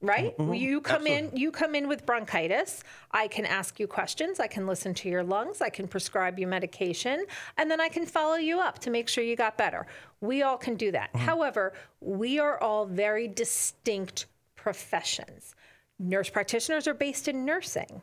[0.00, 0.36] Right?
[0.38, 0.54] Mm-hmm.
[0.54, 4.64] You come in you come in with bronchitis, I can ask you questions, I can
[4.64, 7.24] listen to your lungs, I can prescribe you medication,
[7.56, 9.88] and then I can follow you up to make sure you got better.
[10.20, 11.12] We all can do that.
[11.12, 11.26] Mm-hmm.
[11.26, 15.56] However, we are all very distinct professions.
[15.98, 18.02] Nurse practitioners are based in nursing.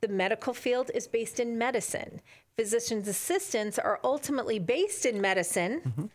[0.00, 2.20] The medical field is based in medicine.
[2.56, 6.06] Physician's assistants are ultimately based in medicine mm-hmm.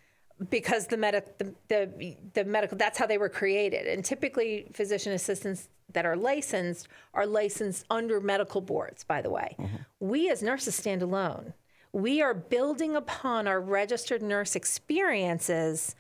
[0.50, 3.88] Because the, medic, the, the, the medical, that's how they were created.
[3.88, 9.56] And typically, physician assistants that are licensed are licensed under medical boards, by the way.
[9.60, 9.76] Mm-hmm.
[10.00, 11.54] We as nurses stand alone.
[11.94, 15.96] We are building upon our registered nurse experiences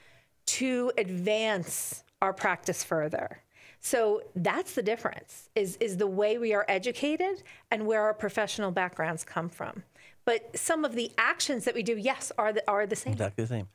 [0.47, 3.41] to advance our practice further.
[3.81, 8.71] So that's the difference is is the way we are educated and where our professional
[8.71, 9.83] backgrounds come from.
[10.23, 13.13] But some of the actions that we do, yes, are the, are the same.
[13.13, 13.67] Exactly the same.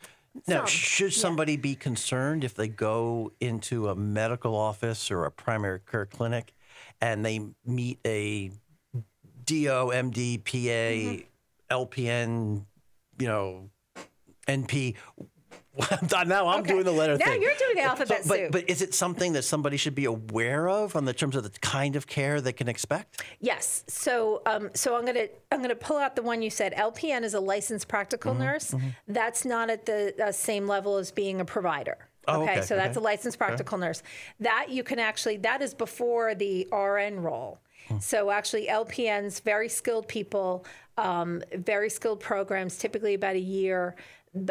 [0.46, 5.30] Now, Some, should somebody be concerned if they go into a medical office or a
[5.30, 6.52] primary care clinic
[7.00, 8.50] and they meet a
[9.44, 11.74] DO, MD, PA, mm-hmm.
[11.74, 12.64] LPN,
[13.18, 13.70] you know,
[14.48, 14.96] NP?
[16.26, 16.72] now I'm Okay.
[16.72, 17.42] doing the letter Now thing.
[17.42, 18.52] you're doing the alphabet so, but, soup.
[18.52, 21.50] But is it something that somebody should be aware of on the terms of the
[21.60, 23.22] kind of care they can expect?
[23.40, 23.84] Yes.
[23.88, 26.72] So, um, so I'm gonna I'm gonna pull out the one you said.
[26.74, 28.74] LPN is a licensed practical Mm-hmm, nurse.
[29.08, 31.96] That's not at the uh, same level as being a provider.
[32.28, 33.04] Oh, okay, So that's okay.
[33.04, 34.02] a licensed practical nurse.
[34.40, 37.60] That you can actually that is before the RN role.
[37.88, 37.98] Hmm.
[38.00, 40.66] So actually, LPNs, very skilled people,
[40.98, 43.94] um, very skilled programs, typically about a year.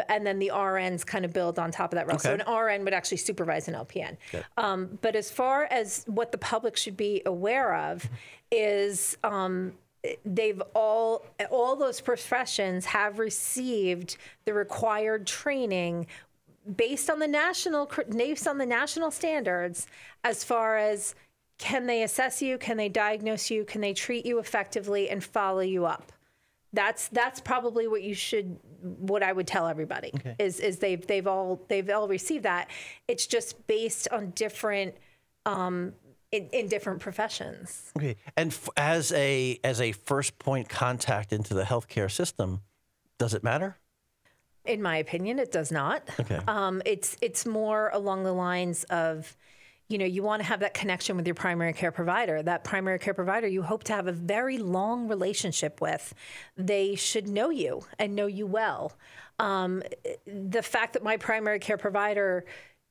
[0.08, 2.18] And then the RNs kind of build on top of that role.
[2.18, 4.16] So an RN would actually supervise an LPN.
[4.56, 8.08] Um, but as far as what the public should be aware of,
[8.50, 9.72] is um,
[10.24, 16.06] they've all all those professions have received the required training
[16.76, 19.86] based on the national based on the national standards
[20.24, 21.14] as far as
[21.58, 25.60] can they assess you can they diagnose you can they treat you effectively and follow
[25.60, 26.12] you up
[26.72, 31.26] that's that's probably what you should what I would tell everybody is is they've they've
[31.26, 32.68] all they've all received that
[33.08, 34.94] it's just based on different
[35.44, 35.92] um
[36.32, 38.16] in, in different professions Okay.
[38.36, 42.60] And f- as a as a first point contact into the healthcare system,
[43.18, 43.76] does it matter?
[44.64, 46.02] In my opinion, it does not.
[46.18, 46.40] Okay.
[46.48, 49.36] Um, it's it's more along the lines of,
[49.88, 52.42] you know, you want to have that connection with your primary care provider.
[52.42, 56.12] That primary care provider you hope to have a very long relationship with.
[56.56, 58.94] They should know you and know you well.
[59.38, 59.82] Um,
[60.26, 62.44] the fact that my primary care provider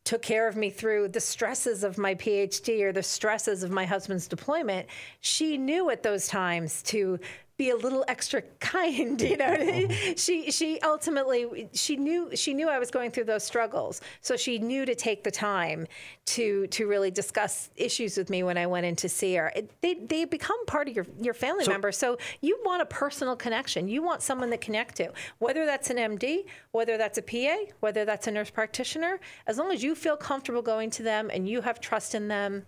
[0.06, 3.86] took care of me through the stresses of my PhD or the stresses of my
[3.86, 4.88] husband's deployment,
[5.20, 7.20] she knew at those times to
[7.58, 9.46] be a little extra kind you know?
[9.46, 10.14] Mm-hmm.
[10.16, 14.02] She she ultimately she knew she knew I was going through those struggles.
[14.22, 15.88] So she knew to take the time
[16.26, 19.52] to to really discuss issues with me when I went in to see her.
[19.56, 21.92] It, they they become part of your your family So- member.
[21.92, 23.88] So you want a personal connection.
[23.88, 25.12] You want someone to connect to.
[25.40, 29.72] Whether that's an MD whether that's a PA whether that's a nurse practitioner as long
[29.72, 32.66] as you feel comfortable going to them and you have trust in them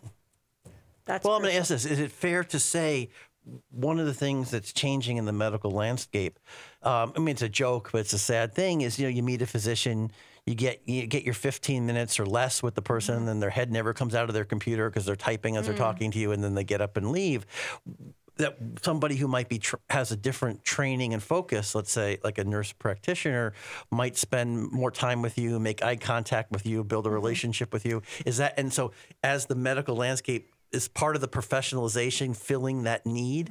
[1.07, 3.09] that's Well, I'm going to ask this: Is it fair to say
[3.71, 6.39] one of the things that's changing in the medical landscape?
[6.83, 8.81] Um, I mean, it's a joke, but it's a sad thing.
[8.81, 10.11] Is you know, you meet a physician,
[10.45, 13.27] you get you get your 15 minutes or less with the person, mm-hmm.
[13.27, 15.83] and their head never comes out of their computer because they're typing as they're mm-hmm.
[15.83, 17.45] talking to you, and then they get up and leave.
[18.37, 22.37] That somebody who might be tr- has a different training and focus, let's say like
[22.37, 23.53] a nurse practitioner,
[23.91, 27.15] might spend more time with you, make eye contact with you, build a mm-hmm.
[27.15, 28.03] relationship with you.
[28.25, 28.91] Is that and so
[29.23, 33.49] as the medical landscape is part of the professionalization filling that need?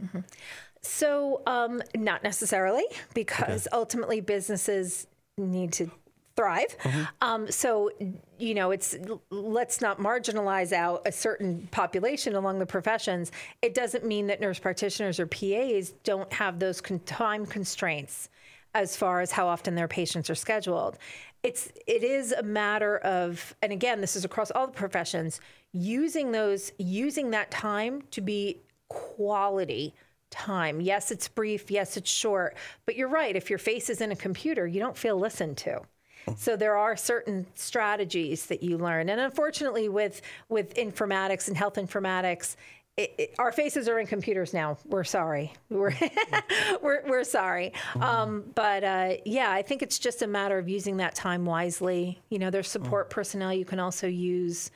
[0.80, 5.90] So, um, not necessarily, because ultimately businesses need to
[6.36, 6.76] thrive.
[7.20, 7.90] Um, so,
[8.38, 8.94] you know, it's
[9.30, 13.32] let's not marginalize out a certain population along the professions.
[13.62, 18.28] It doesn't mean that nurse practitioners or PAs don't have those con- time constraints
[18.74, 20.98] as far as how often their patients are scheduled.
[21.42, 25.40] It's it is a matter of, and again, this is across all the professions,
[25.76, 29.94] using those using that time to be quality
[30.30, 30.80] time.
[30.80, 31.70] Yes, it's brief.
[31.70, 32.56] Yes, it's short.
[32.84, 33.36] But you're right.
[33.36, 35.82] If your face is in a computer, you don't feel listened to.
[36.36, 41.74] So there are certain strategies that you learn, and unfortunately, with with informatics and health
[41.74, 42.56] informatics,
[42.96, 44.78] it, it, our faces are in computers now.
[44.86, 45.52] We're sorry.
[45.68, 45.94] We're
[46.82, 47.74] we're, we're sorry.
[48.00, 52.20] Um, but uh, yeah, I think it's just a matter of using that time wisely.
[52.30, 54.70] You know, there's support personnel you can also use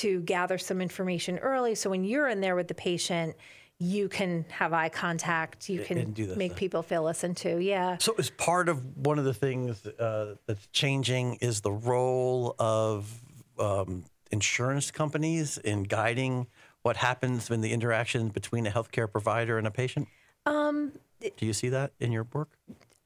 [0.00, 1.74] to gather some information early.
[1.74, 3.36] So when you're in there with the patient,
[3.78, 5.68] you can have eye contact.
[5.68, 6.54] You can make thing.
[6.54, 7.58] people feel listened to.
[7.58, 7.98] Yeah.
[7.98, 13.12] So, as part of one of the things uh, that's changing is the role of
[13.58, 16.46] um, insurance companies in guiding
[16.82, 20.06] what happens in the interaction between a healthcare provider and a patient.
[20.46, 22.50] Um, Do you see that in your work?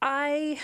[0.01, 0.59] I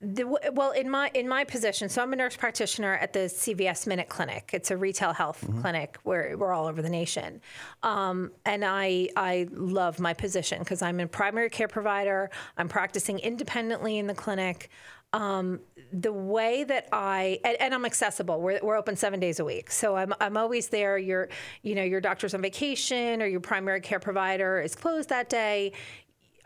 [0.00, 3.84] the, well in my in my position so i'm a nurse practitioner at the cvs
[3.84, 7.40] minute clinic it's a retail health clinic where we're all over the nation
[7.82, 13.18] um, and i i love my position because i'm a primary care provider i'm practicing
[13.18, 14.70] independently in the clinic
[15.14, 18.42] um, the way that I and, and I'm accessible.
[18.42, 20.98] We're, we're open seven days a week, so I'm I'm always there.
[20.98, 21.30] Your
[21.62, 25.72] you know your doctor's on vacation or your primary care provider is closed that day.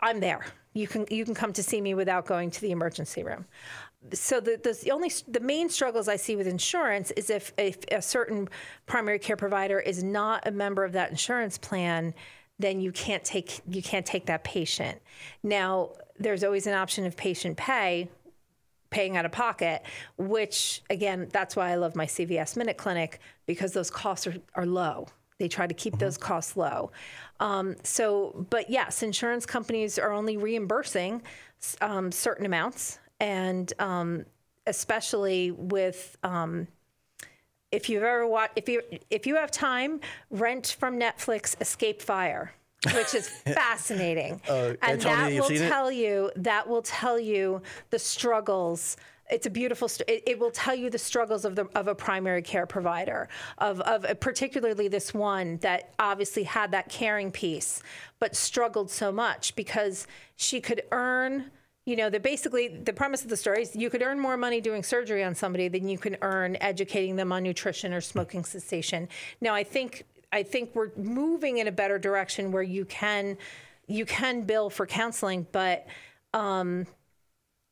[0.01, 0.45] I'm there.
[0.75, 3.47] You can you can come to see me without going to the emergency room.
[4.13, 8.03] So the, the only the main struggles I see with insurance is if, if a
[8.03, 8.49] certain
[8.87, 12.15] primary care provider is not a member of that insurance plan,
[12.59, 15.01] then you can't take you can't take that patient.
[15.43, 18.09] Now there's always an option of patient pay,
[18.91, 19.83] paying out of pocket,
[20.17, 24.67] which again, that's why I love my CVS Minute Clinic because those costs are, are
[24.67, 25.07] low.
[25.43, 26.93] They try to keep those costs low.
[27.41, 31.21] Um, so, but yes, insurance companies are only reimbursing
[31.81, 34.25] um, certain amounts, and um,
[34.69, 36.69] especially with um,
[37.73, 39.99] if you've ever watched, if you if you have time,
[40.31, 42.53] rent from Netflix Escape Fire,
[42.95, 45.69] which is fascinating, and that will seen it?
[45.69, 48.97] tell you that will tell you the struggles.
[49.33, 49.89] It's a beautiful.
[49.89, 53.29] St- it, it will tell you the struggles of the of a primary care provider,
[53.59, 57.83] of of particularly this one that obviously had that caring piece,
[58.21, 61.51] but struggled so much because she could earn
[61.85, 64.61] you know, the basically the premise of the story is you could earn more money
[64.61, 69.09] doing surgery on somebody than you can earn educating them on nutrition or smoking cessation.
[69.41, 73.37] Now, I think I think we're moving in a better direction where you can
[73.89, 75.87] you can bill for counseling, but
[76.33, 76.87] um,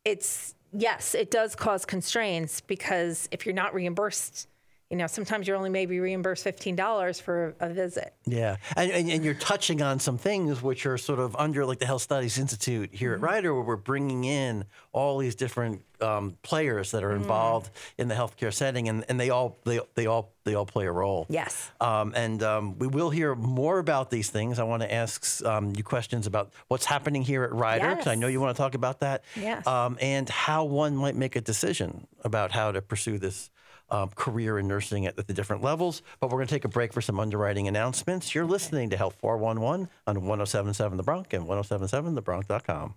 [0.05, 4.49] it's yes, it does cause constraints because if you're not reimbursed,
[4.91, 8.13] you know, sometimes you're only maybe reimbursed fifteen dollars for a visit.
[8.27, 11.79] Yeah, and, and, and you're touching on some things which are sort of under like
[11.79, 16.37] the Health Studies Institute here at Rider, where we're bringing in all these different um,
[16.43, 20.33] players that are involved in the healthcare setting, and, and they all they, they all
[20.43, 21.25] they all play a role.
[21.29, 21.71] Yes.
[21.81, 24.59] Um, and um, we will hear more about these things.
[24.59, 28.17] I want to ask um, you questions about what's happening here at Rider, because I
[28.17, 29.25] know you want to talk about that.
[29.37, 29.65] Yes.
[29.69, 33.51] Um, and how one might make a decision about how to pursue this
[33.91, 36.03] um, career in nursing at, at the different levels.
[36.21, 38.35] But we're going to take a break for some underwriting announcements.
[38.35, 42.95] You're listening to Health 411 on 1077 The Bronc and 1077thebronc.com.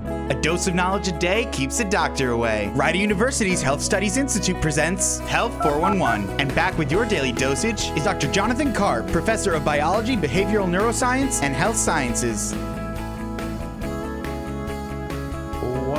[0.00, 2.70] A dose of knowledge a day keeps the doctor away.
[2.74, 6.38] Rider University's Health Studies Institute presents Health 411.
[6.38, 8.30] And back with your daily dosage is Dr.
[8.30, 12.54] Jonathan Karp, professor of biology, behavioral neuroscience, and health sciences.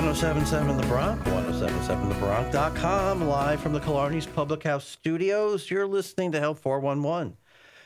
[0.09, 5.69] 1077 The Bronc, 1077thebronc.com, live from the Killarney's Public House studios.
[5.69, 7.37] You're listening to Help 411.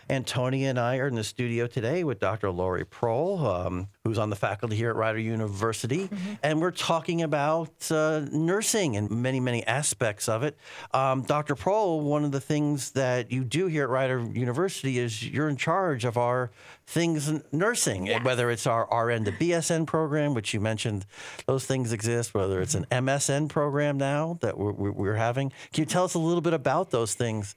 [0.09, 2.51] And Tony and I are in the studio today with Dr.
[2.51, 6.09] Lori Prohl, um, who's on the faculty here at Rider University.
[6.43, 10.57] And we're talking about uh, nursing and many, many aspects of it.
[10.93, 11.55] Um, Dr.
[11.55, 15.57] Prohl, one of the things that you do here at Rider University is you're in
[15.57, 16.51] charge of our
[16.85, 18.23] things in nursing, Yes.
[18.25, 21.05] whether it's our RN to BSN program, which you mentioned,
[21.45, 25.49] those things exist, whether it's an MSN program now that we're we're having.
[25.71, 27.55] Can you tell us a little bit about those things?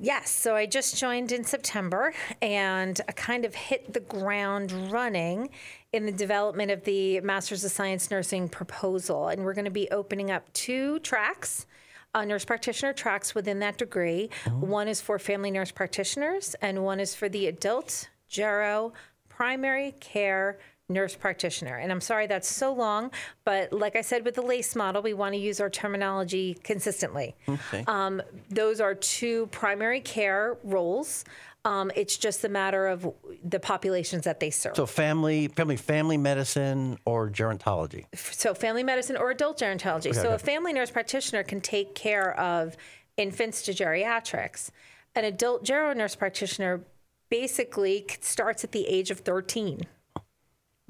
[0.00, 5.50] Yes, so I just joined in September and I kind of hit the ground running
[5.92, 9.28] in the development of the Masters of Science Nursing proposal.
[9.28, 11.66] And we're going to be opening up two tracks.
[12.12, 14.30] Uh, nurse practitioner tracks within that degree.
[14.60, 18.92] One is for family nurse practitioners, and one is for the adult gero
[19.28, 21.76] primary care nurse practitioner.
[21.76, 23.10] And I'm sorry that's so long,
[23.44, 27.34] but like I said with the LACE model, we want to use our terminology consistently.
[27.48, 27.84] Okay.
[27.86, 28.20] Um,
[28.50, 31.24] those are two primary care roles.
[31.64, 33.10] Um, it's just a matter of
[33.42, 34.76] the populations that they serve.
[34.76, 38.04] So family, family, family medicine or gerontology.
[38.14, 40.14] So, family medicine or adult gerontology.
[40.14, 40.34] so, okay.
[40.34, 42.76] a family nurse practitioner can take care of
[43.16, 44.70] infants to geriatrics.
[45.14, 46.82] An adult gero nurse practitioner
[47.30, 49.86] basically starts at the age of 13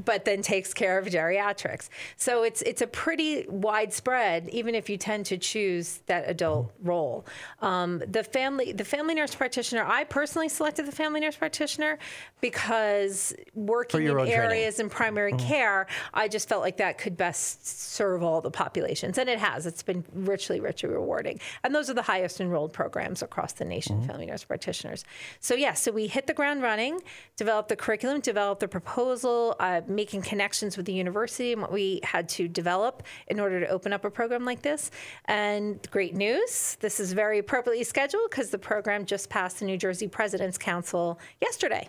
[0.02, 1.88] but then takes care of geriatrics.
[2.16, 7.24] So it's it's a pretty widespread, even if you tend to choose that adult role.
[7.62, 11.98] Um, the family the family nurse practitioner, I personally selected the family nurse practitioner
[12.40, 14.34] because working in own training.
[14.34, 19.18] areas in primary care, I just felt like that could best serve all the populations,
[19.18, 19.64] and it has.
[19.64, 24.02] It's been richly, richly rewarding, and those are the highest enrolled programs across the nation,
[24.02, 25.04] family nurse practitioners.
[25.38, 27.00] So yeah, so we hit the ground running,
[27.36, 32.00] developed the curriculum, developed the proposal, uh, making connections with the university and what we
[32.02, 34.90] had to develop in order to open up a program like this.
[35.26, 39.76] And great news, this is very appropriately scheduled because the program just passed the New
[39.76, 41.88] Jersey President's Council yesterday.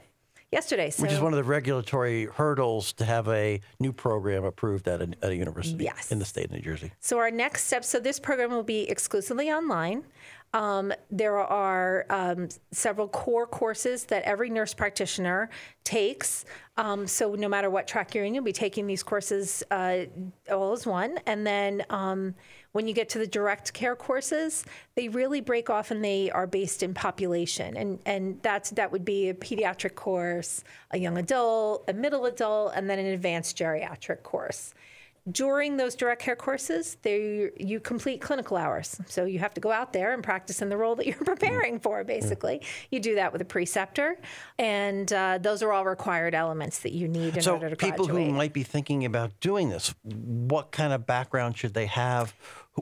[0.51, 4.87] Yesterday, so Which is one of the regulatory hurdles to have a new program approved
[4.87, 6.11] at a, at a university Yes.
[6.11, 6.93] in the state of New Jersey.
[6.99, 10.03] So our next step, so this program will be exclusively online.
[10.55, 15.49] Um, there are um, several core courses that every nurse practitioner
[15.83, 16.45] takes.
[16.77, 20.05] Um, so no matter what track you're in, you'll be taking these courses uh,
[20.49, 21.19] all as one.
[21.25, 22.35] And then um,
[22.71, 24.63] when you get to the direct care courses,
[24.95, 27.75] they really break off and they are based in population.
[27.75, 32.71] And and that's that would be a pediatric course, a young adult, a middle adult,
[32.75, 34.73] and then an advanced geriatric course
[35.31, 38.99] during those direct care courses, they you complete clinical hours.
[39.07, 41.79] So you have to go out there and practice in the role that you're preparing
[41.79, 42.03] for.
[42.03, 42.61] Basically,
[42.91, 44.19] you do that with a preceptor,
[44.59, 48.05] and uh, those are all required elements that you need in So order to people
[48.05, 48.27] graduate.
[48.27, 52.33] who might be thinking about doing this, what kind of background should they have?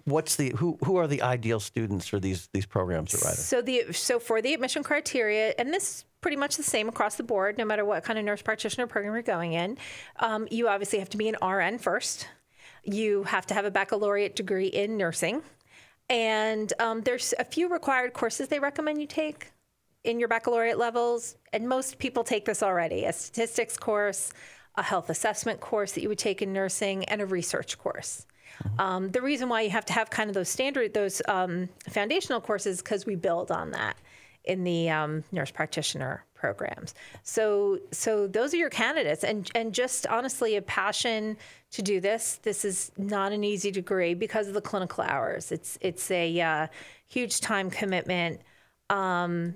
[0.06, 3.38] What's the who who are the ideal students for these these programs at Rider?
[3.38, 7.16] So the so for the admission criteria, and this is pretty much the same across
[7.16, 9.78] the board, no matter what kind of nurse practitioner program you're going in.
[10.20, 12.28] Um, you obviously have to be an RN first.
[12.84, 15.44] You have to have a baccalaureate degree in nursing,
[16.10, 19.52] and um, there's a few required courses they recommend you take
[20.04, 24.34] in your baccalaureate levels, and most people take this already: a statistics course,
[24.76, 28.26] a health assessment course that you would take in nursing, and a research course.
[28.80, 32.42] Um, the reason why you have to have kind of those standard, those um, foundational
[32.42, 33.98] courses, because we build on that
[34.46, 36.94] in the um, nurse practitioner programs.
[37.24, 41.38] So, so those are your candidates, and and just honestly, a passion
[41.72, 42.40] to do this.
[42.44, 45.52] This is not an easy degree because of the clinical hours.
[45.52, 46.68] It's it's a uh,
[47.08, 48.42] huge time commitment.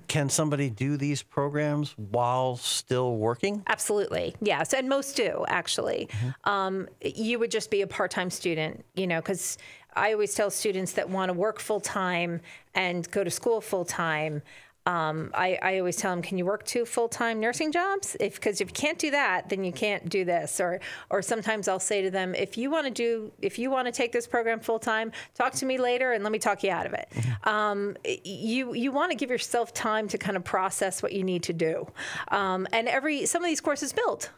[0.08, 3.62] Can somebody do these programs while still working?
[3.66, 6.08] Absolutely, yes, and most do actually.
[6.44, 9.58] Um, you would just be a part-time student, you know, because
[9.94, 12.40] I always tell students that want to work full time
[12.74, 14.42] and go to school full time.
[14.86, 18.16] Um, I, I always tell them, can you work two full-time nursing jobs?
[18.20, 20.60] If because if you can't do that, then you can't do this.
[20.60, 23.86] Or or sometimes I'll say to them, if you want to do, if you want
[23.86, 26.86] to take this program full-time, talk to me later and let me talk you out
[26.86, 27.08] of it.
[27.44, 31.42] Um, you you want to give yourself time to kind of process what you need
[31.44, 31.86] to do.
[32.28, 34.30] Um, and every some of these courses build.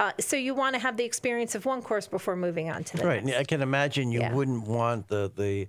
[0.00, 2.96] Uh, so you want to have the experience of one course before moving on to
[2.96, 3.24] the Right.
[3.24, 3.34] next.
[3.36, 3.40] Right.
[3.40, 4.32] I can imagine you Yeah.
[4.32, 5.68] wouldn't want the the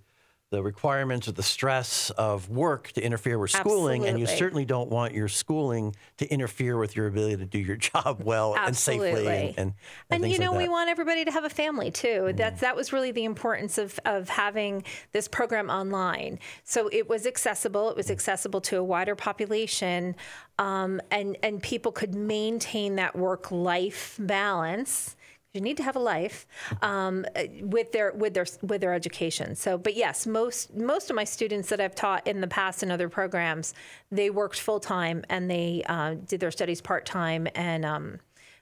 [0.51, 4.89] the requirements or the stress of work to interfere with schooling, and you certainly don't
[4.89, 9.09] want your schooling to interfere with your ability to do your job well and safely.
[9.09, 9.37] Absolutely.
[9.37, 9.73] And, and,
[10.09, 12.33] and, and you know like we want everybody to have a family too.
[12.35, 16.39] That's that was really the importance of of having this program online.
[16.63, 17.89] So it was accessible.
[17.89, 20.15] It was accessible to a wider population
[20.59, 25.15] um, and and people could maintain that work life balance
[25.53, 26.45] you need to have a life
[26.81, 29.55] um, uh, with their with their with their education.
[29.55, 32.91] So, but yes, most most of my students that I've taught in the past in
[32.91, 33.73] other programs,
[34.11, 37.47] they worked full time and they uh, did their studies part time.
[37.55, 38.19] And um,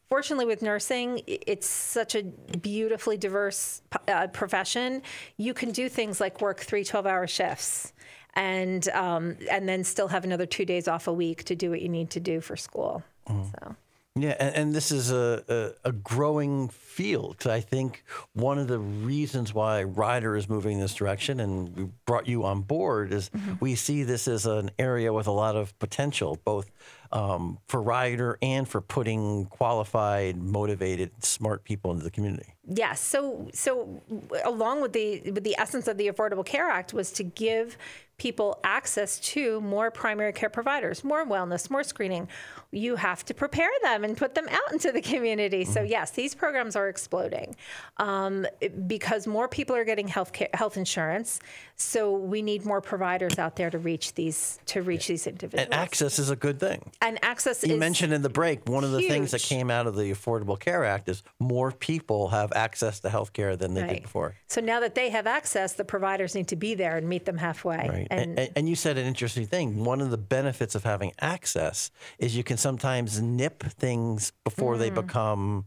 [0.07, 5.01] fortunately, with nursing, it's such a beautifully diverse uh, profession.
[5.35, 7.93] You can do things like work three 12 hour shifts.
[8.35, 11.81] And um, and then still have another two days off a week to do what
[11.81, 13.03] you need to do for school.
[13.27, 13.75] So
[14.19, 17.45] Yeah, and, and this is a, a, a growing field.
[17.45, 18.03] I think
[18.33, 22.43] one of the reasons why Rider is moving in this direction, and we brought you
[22.43, 26.71] on board, is we see this as an area with a lot of potential, both
[27.11, 32.53] um, for Rider and for putting qualified, motivated, smart people into the community.
[32.67, 32.99] Yes.
[32.99, 34.01] So so
[34.43, 37.77] along with the with the essence of the Affordable Care Act was to give
[38.17, 42.27] people access to more primary care providers, more wellness, more screening.
[42.71, 45.65] You have to prepare them and put them out into the community.
[45.65, 47.55] So yes, these programs are exploding
[47.97, 48.47] um,
[48.87, 51.39] because more people are getting health care, health insurance.
[51.75, 55.65] So we need more providers out there to reach these to reach these individuals.
[55.65, 56.91] And access is a good thing.
[57.01, 59.95] And access You mentioned in the break one of the things that came out of
[59.95, 64.01] the Affordable Care Act is more people have access to health care than they did
[64.01, 64.35] before.
[64.47, 67.37] So now that they have access, the providers need to be there and meet them
[67.37, 67.77] halfway.
[67.77, 68.06] Right.
[68.09, 69.83] And, and, and you said an interesting thing.
[69.83, 74.89] One of the benefits of having access is you can sometimes nip things before they
[74.89, 74.95] Mm.
[74.95, 75.65] become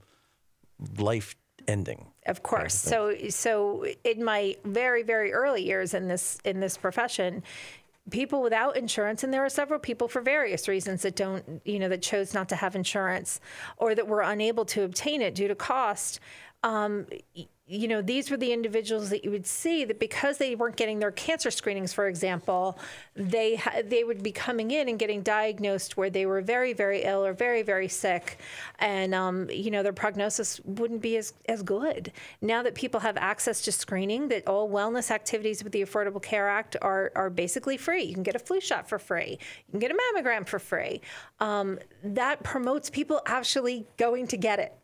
[0.98, 1.36] life
[1.68, 2.06] ending.
[2.26, 2.74] Of course.
[2.74, 7.42] So so in my very very early years in this in this profession,
[8.10, 11.88] people without insurance and there are several people for various reasons that don't you know
[11.88, 13.40] that chose not to have insurance
[13.76, 16.18] or that were unable to obtain it due to cost.
[16.62, 17.06] Um,
[17.70, 20.98] you know, these were the individuals that you would see that because they weren't getting
[20.98, 22.76] their cancer screenings, for example,
[23.14, 27.04] they ha- they would be coming in and getting diagnosed where they were very very
[27.04, 28.40] ill or very very sick,
[28.80, 32.10] and um, you know their prognosis wouldn't be as as good.
[32.42, 36.48] Now that people have access to screening, that all wellness activities with the Affordable Care
[36.48, 38.02] Act are are basically free.
[38.02, 39.38] You can get a flu shot for free.
[39.68, 41.02] You can get a mammogram for free.
[41.38, 44.74] Um, that promotes people actually going to get it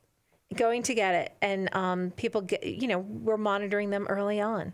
[0.54, 1.36] going to get it.
[1.42, 4.72] And um, people get you know we're monitoring them early on.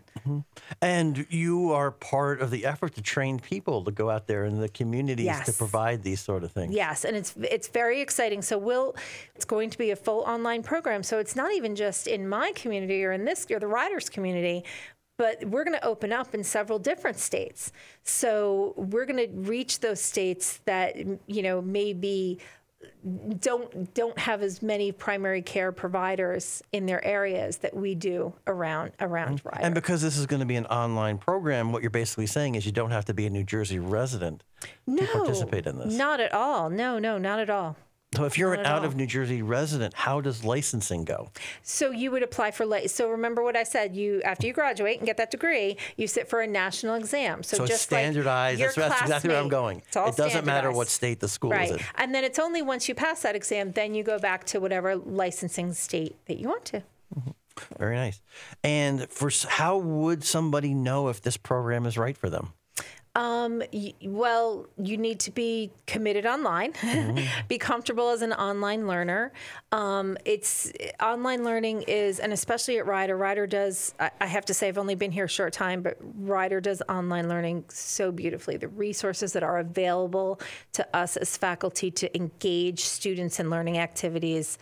[0.81, 4.59] And you are part of the effort to train people to go out there in
[4.59, 6.73] the communities to provide these sort of things.
[6.73, 8.41] yes and it's it's very exciting.
[8.41, 8.95] So we'll
[9.35, 11.03] it's going to be a full online program.
[11.03, 14.63] So it's not even just in my community or in this or the Rider's community
[15.17, 17.71] but we're going to open up in several different states.
[18.03, 20.95] So we're going to reach those states that
[21.27, 22.39] you know maybe
[23.39, 28.91] don't don't have as many primary care providers in their areas that we do around
[28.99, 29.49] around mm-hmm.
[29.49, 29.65] Rider.
[29.65, 32.65] And because this is going to be an online program, what you're basically saying is
[32.65, 34.43] you don't have to be a New Jersey resident
[34.87, 35.93] to participate in this.
[35.93, 36.69] Not at all.
[36.69, 37.75] No, no, not at all.
[38.15, 41.31] So if you're an out of New Jersey resident, how does licensing go?
[41.61, 44.97] So you would apply for li- so remember what I said you after you graduate
[44.97, 47.99] and get that degree you sit for a national exam so, So it's just like
[48.01, 48.59] standardized.
[48.59, 49.81] your That's, that's exactly where I'm going.
[49.95, 51.83] It doesn't matter what state the school right is in.
[51.95, 54.95] and then it's only once you pass that exam then you go back to whatever
[54.95, 56.83] licensing state that you want to
[57.17, 57.31] mm-hmm.
[57.77, 58.21] Very nice.
[58.63, 62.53] And for how would somebody know if this program is right for them?
[63.15, 66.73] Um, y- well, you need to be committed online,
[67.47, 69.31] be comfortable as an online learner.
[69.71, 74.53] Um, it's online learning is, and especially at Rider, Rider does, I, I have to
[74.53, 78.57] say, I've only been here a short time, but Rider does online learning so beautifully.
[78.57, 80.39] The resources that are available
[80.73, 84.57] to us as faculty to engage students in learning activities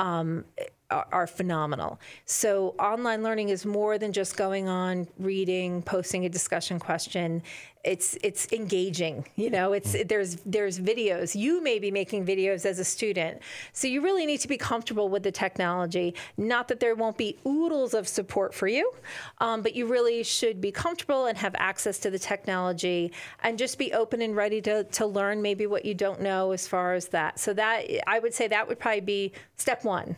[0.00, 0.44] um,
[0.92, 2.00] are phenomenal.
[2.26, 7.42] So online learning is more than just going on, reading, posting a discussion question.
[7.84, 9.26] It's it's engaging.
[9.34, 11.34] You know, it's there's there's videos.
[11.34, 13.40] You may be making videos as a student,
[13.72, 16.14] so you really need to be comfortable with the technology.
[16.36, 18.92] Not that there won't be oodles of support for you,
[19.38, 23.12] um, but you really should be comfortable and have access to the technology,
[23.42, 26.68] and just be open and ready to to learn maybe what you don't know as
[26.68, 27.40] far as that.
[27.40, 30.14] So that I would say that would probably be step one.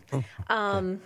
[0.49, 1.01] Um,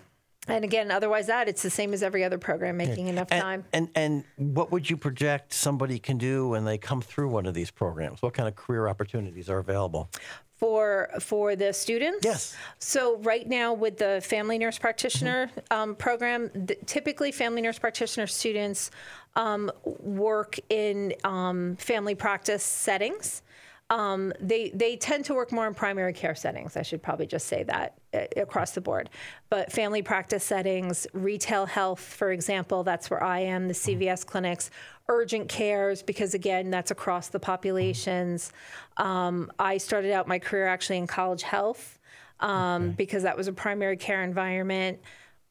[0.50, 3.66] And again, otherwise that it's the same as every other program, making enough And, time.
[3.74, 7.54] and and what would you project somebody can do when they come through one of
[7.54, 8.22] these programs?
[8.22, 10.10] What kind of career opportunities are available?
[10.58, 12.26] for for the students.
[12.26, 12.54] Yes.
[12.80, 18.28] So right now with the family nurse practitioner um, program, th- typically family nurse practitioner
[18.28, 18.92] students
[19.38, 23.42] um, work in um, family practice settings.
[23.90, 26.76] Um, they they tend to work more in primary care settings.
[26.76, 29.10] I should probably just say that across the board.
[29.50, 33.68] But family practice settings, retail health, for example, that's where I am.
[33.68, 34.72] The CVS clinics,
[35.08, 38.52] urgent cares, because again, that's across the populations.
[38.98, 42.00] Um, I started out my career actually in college health
[42.40, 45.00] um, because that was a primary care environment.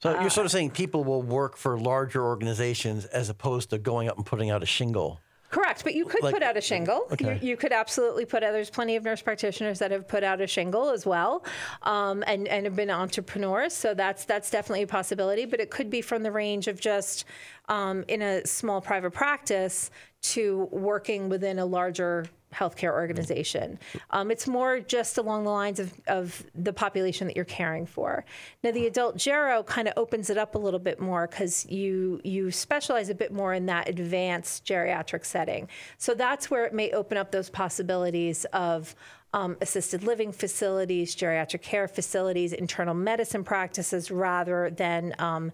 [0.01, 3.79] So Uh, you're sort of saying people will work for larger organizations as opposed to
[3.79, 5.21] going up and putting out a shingle.
[5.51, 7.07] Correct, but you could Like- put out a shingle.
[7.11, 7.39] Okay.
[7.41, 8.53] You, you could absolutely put out.
[8.53, 11.43] There's plenty of nurse practitioners that have put out a shingle as well,
[11.85, 13.73] um, and and have been entrepreneurs.
[13.73, 15.47] So that's that's definitely a possibility.
[15.47, 17.25] But it could be from the range of just
[17.69, 19.91] um, in a small private practice
[20.21, 23.79] to working within a larger healthcare organization.
[24.11, 28.25] Um, it's more just along the lines of, of the population that you're caring for.
[28.63, 32.21] Now, the adult gero kind of opens it up a little bit more because you
[32.25, 35.69] you specialize a bit more in that advanced geriatric setting.
[35.99, 38.95] So that's where it may open up those possibilities of
[39.35, 45.53] um, assisted living facilities, geriatric care facilities, internal medicine practices, rather than um,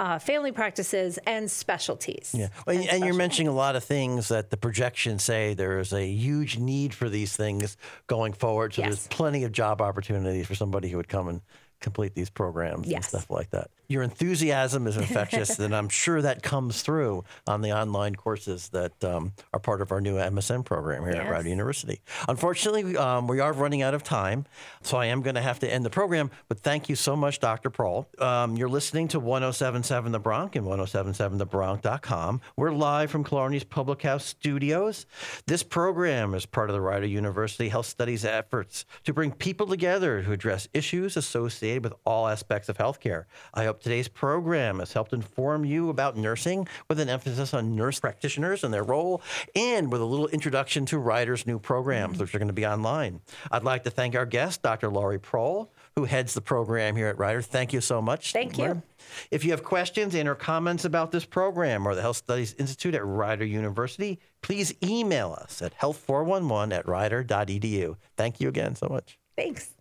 [0.00, 2.34] uh, family practices and specialties.
[2.36, 2.48] Yeah.
[2.66, 5.92] Well, and, and you're mentioning a lot of things that the projections say there is
[5.92, 7.76] a huge need for these things
[8.06, 8.72] going forward.
[8.72, 11.42] So there's plenty of job opportunities for somebody who would come and
[11.80, 13.70] complete these programs and stuff like that.
[13.88, 19.02] Your enthusiasm is infectious, and I'm sure that comes through on the online courses that
[19.02, 21.30] um, are part of our new MSN program here at Yes.
[21.30, 22.00] Rider University.
[22.28, 24.46] Unfortunately, um, we are running out of time,
[24.82, 26.30] so I am going to have to end the program.
[26.48, 27.68] But thank you so much, Dr.
[27.70, 28.06] Prohl.
[28.22, 32.40] Um, you're listening to 1077 The Bronc and 1077thebronc.com.
[32.56, 35.06] We're live from Killarney's Public House studios.
[35.46, 40.22] This program is part of the Rider University Health Studies efforts to bring people together
[40.22, 43.24] to address issues associated with all aspects of healthcare.
[43.54, 48.00] I hope today's program has helped inform you about nursing with an emphasis on nurse
[48.00, 49.22] practitioners and their role,
[49.54, 53.20] and with a little introduction to Rider's new programs, which are going to be online.
[53.50, 54.90] I'd like to thank our guest, Dr.
[54.90, 57.42] Laurie Prohl, who heads the program here at Rider.
[57.42, 58.32] Thank you so much.
[58.32, 58.82] Thank you.
[59.30, 62.94] If you have questions and or comments about this program or the Health Studies Institute
[62.94, 67.96] at Rider University, please email us at health411 at rider.edu.
[68.16, 69.18] Thank you again so much.
[69.36, 69.79] Thanks.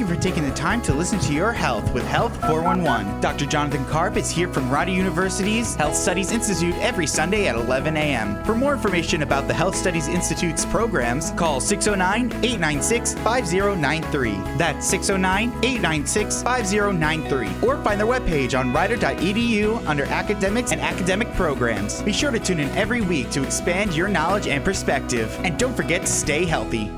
[0.00, 3.20] You for taking the time to listen to your health with Health 411.
[3.20, 3.44] Dr.
[3.44, 8.42] Jonathan Karp is here from Rider University's Health Studies Institute every Sunday at 11 a.m.
[8.44, 14.32] For more information about the Health Studies Institute's programs, call 609 896 5093.
[14.56, 17.68] That's 609 896 5093.
[17.68, 22.00] Or find their webpage on rider.edu under academics and academic programs.
[22.00, 25.38] Be sure to tune in every week to expand your knowledge and perspective.
[25.44, 26.90] And don't forget to stay healthy.